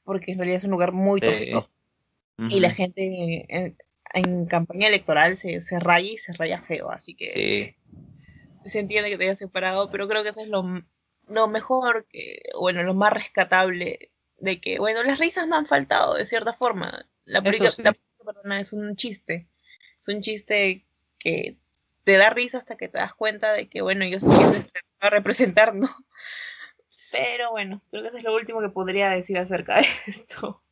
[0.02, 1.68] porque en realidad es un lugar muy tóxico.
[2.38, 3.46] Y la gente
[4.14, 7.76] en, campaña electoral se, se, raya y se raya feo, así que
[8.64, 10.64] se entiende que te hayas separado, pero creo que eso es lo,
[11.26, 16.14] lo mejor, que, bueno, lo más rescatable de que, bueno, las risas no han faltado
[16.14, 17.06] de cierta forma.
[17.24, 19.48] La, la es un chiste.
[19.98, 20.86] Es un chiste
[21.18, 21.56] que
[22.04, 24.64] te da risa hasta que te das cuenta de que, bueno, yo soy quien
[25.00, 25.88] a representar, ¿no?
[27.12, 30.62] Pero bueno, creo que eso es lo último que podría decir acerca de esto.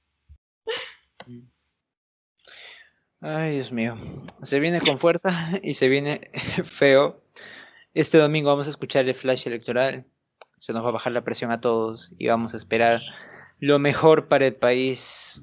[3.21, 3.97] Ay, Dios mío.
[4.43, 6.31] Se viene con fuerza y se viene
[6.65, 7.23] feo.
[7.95, 10.05] Este domingo vamos a escuchar el flash electoral.
[10.59, 13.01] Se nos va a bajar la presión a todos y vamos a esperar
[13.59, 15.43] lo mejor para el país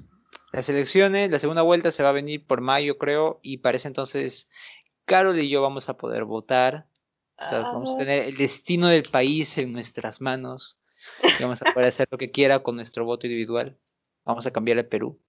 [0.52, 4.48] las elecciones, la segunda vuelta se va a venir por mayo, creo, y parece entonces
[5.04, 6.86] Carol y yo vamos a poder votar.
[7.50, 7.98] vamos a ah.
[7.98, 10.78] tener el destino del país en nuestras manos.
[11.22, 13.76] Y vamos a poder hacer lo que quiera con nuestro voto individual.
[14.24, 15.20] Vamos a cambiar el Perú.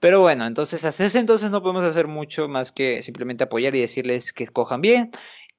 [0.00, 3.80] Pero bueno, entonces hasta ese entonces no podemos hacer mucho más que simplemente apoyar y
[3.80, 5.10] decirles que escojan bien,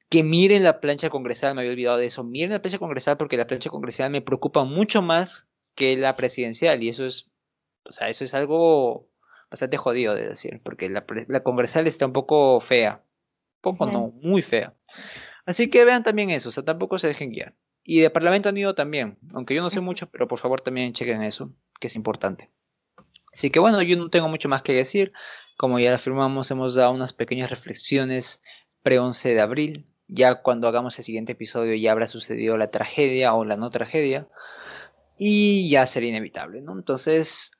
[0.09, 3.37] que miren la plancha congresal, me había olvidado de eso, miren la plancha congresal porque
[3.37, 7.29] la plancha congresal me preocupa mucho más que la presidencial y eso es
[7.85, 9.07] o sea, eso es algo
[9.49, 13.03] bastante jodido de decir, porque la, la congresal está un poco fea.
[13.57, 14.73] Un poco no, muy fea.
[15.45, 17.55] Así que vean también eso, o sea, tampoco se dejen guiar.
[17.83, 20.93] Y de Parlamento han ido también, aunque yo no sé mucho, pero por favor también
[20.93, 22.49] chequen eso, que es importante.
[23.31, 25.13] Así que bueno, yo no tengo mucho más que decir.
[25.57, 28.41] Como ya afirmamos, hemos dado unas pequeñas reflexiones
[28.81, 29.85] pre-11 de abril.
[30.07, 34.27] Ya cuando hagamos el siguiente episodio ya habrá sucedido la tragedia o la no tragedia.
[35.17, 36.73] Y ya sería inevitable, ¿no?
[36.73, 37.51] Entonces,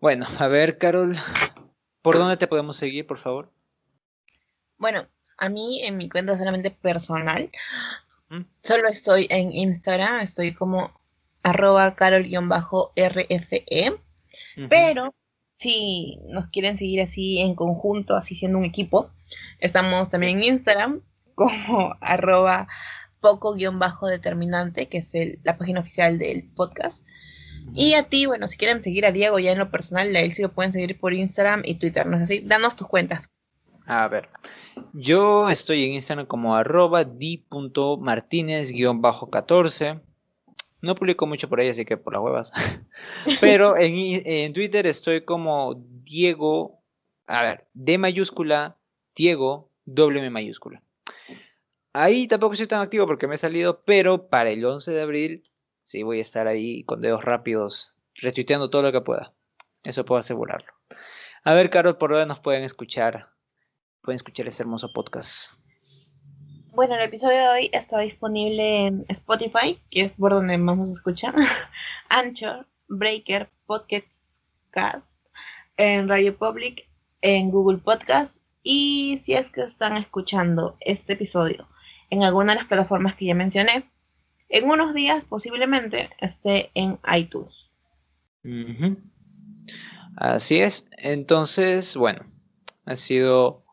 [0.00, 1.16] bueno, a ver, Carol,
[2.02, 3.52] ¿por dónde te podemos seguir, por favor?
[4.78, 7.50] Bueno, a mí en mi cuenta solamente personal,
[8.30, 8.40] ¿Mm?
[8.62, 10.98] solo estoy en Instagram, estoy como
[11.42, 13.64] arroba carol-rfe,
[14.68, 15.14] pero
[15.58, 19.10] si nos quieren seguir así en conjunto, así siendo un equipo,
[19.58, 21.02] estamos también en Instagram
[21.34, 22.68] como arroba
[23.20, 25.12] poco-determinante, que es
[25.42, 27.06] la página oficial del podcast.
[27.74, 30.32] Y a ti, bueno, si quieren seguir a Diego ya en lo personal, a él
[30.32, 32.40] sí lo pueden seguir por Instagram y Twitter, ¿no es así?
[32.40, 33.30] Danos tus cuentas.
[33.86, 34.28] A ver,
[34.92, 40.00] yo estoy en Instagram como arroba di.martínez-14.
[40.82, 42.52] No publico mucho por ahí, así que por las huevas.
[43.40, 46.80] Pero en, en, Twitter estoy como Diego,
[47.26, 48.76] a ver, D mayúscula,
[49.14, 50.82] Diego, doble M mayúscula.
[51.92, 55.50] Ahí tampoco estoy tan activo porque me he salido, pero para el 11 de abril
[55.90, 59.34] Sí, voy a estar ahí con dedos rápidos, retuiteando todo lo que pueda.
[59.82, 60.72] Eso puedo asegurarlo.
[61.42, 63.30] A ver, Carol, ¿por dónde nos pueden escuchar?
[64.00, 65.54] Pueden escuchar este hermoso podcast.
[66.68, 70.90] bueno, el episodio de hoy está disponible en Spotify, que es por donde más nos
[70.92, 71.34] escuchan,
[72.08, 75.16] Anchor, Breaker, Podcast Cast,
[75.76, 76.88] en Radio Public,
[77.20, 81.68] en Google Podcast y si es que están escuchando este episodio
[82.10, 83.90] en alguna de las plataformas que ya mencioné,
[84.48, 87.74] en unos días posiblemente esté en iTunes.
[90.16, 90.90] Así es.
[90.98, 92.24] Entonces, bueno,
[92.86, 93.64] ha sido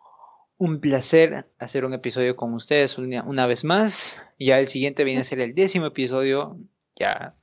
[0.57, 4.23] un placer hacer un episodio con ustedes una, vez más.
[4.39, 6.57] Ya el siguiente viene a ser el décimo episodio.
[6.95, 7.35] Ya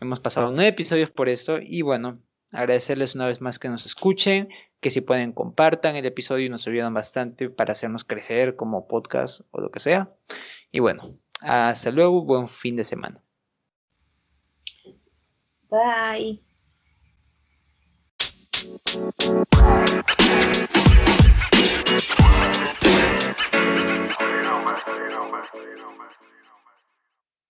[0.00, 1.58] hemos pasado nueve episodios por esto.
[1.60, 2.18] Y bueno,
[2.52, 4.48] agradecerles una vez más que nos escuchen,
[4.82, 9.60] que si pueden compartan el episodio nos ayudan bastante para hacernos crecer como podcast o
[9.60, 10.10] lo que sea.
[10.72, 13.22] Y bueno, hasta luego, buen fin de semana.
[15.70, 16.42] Bye.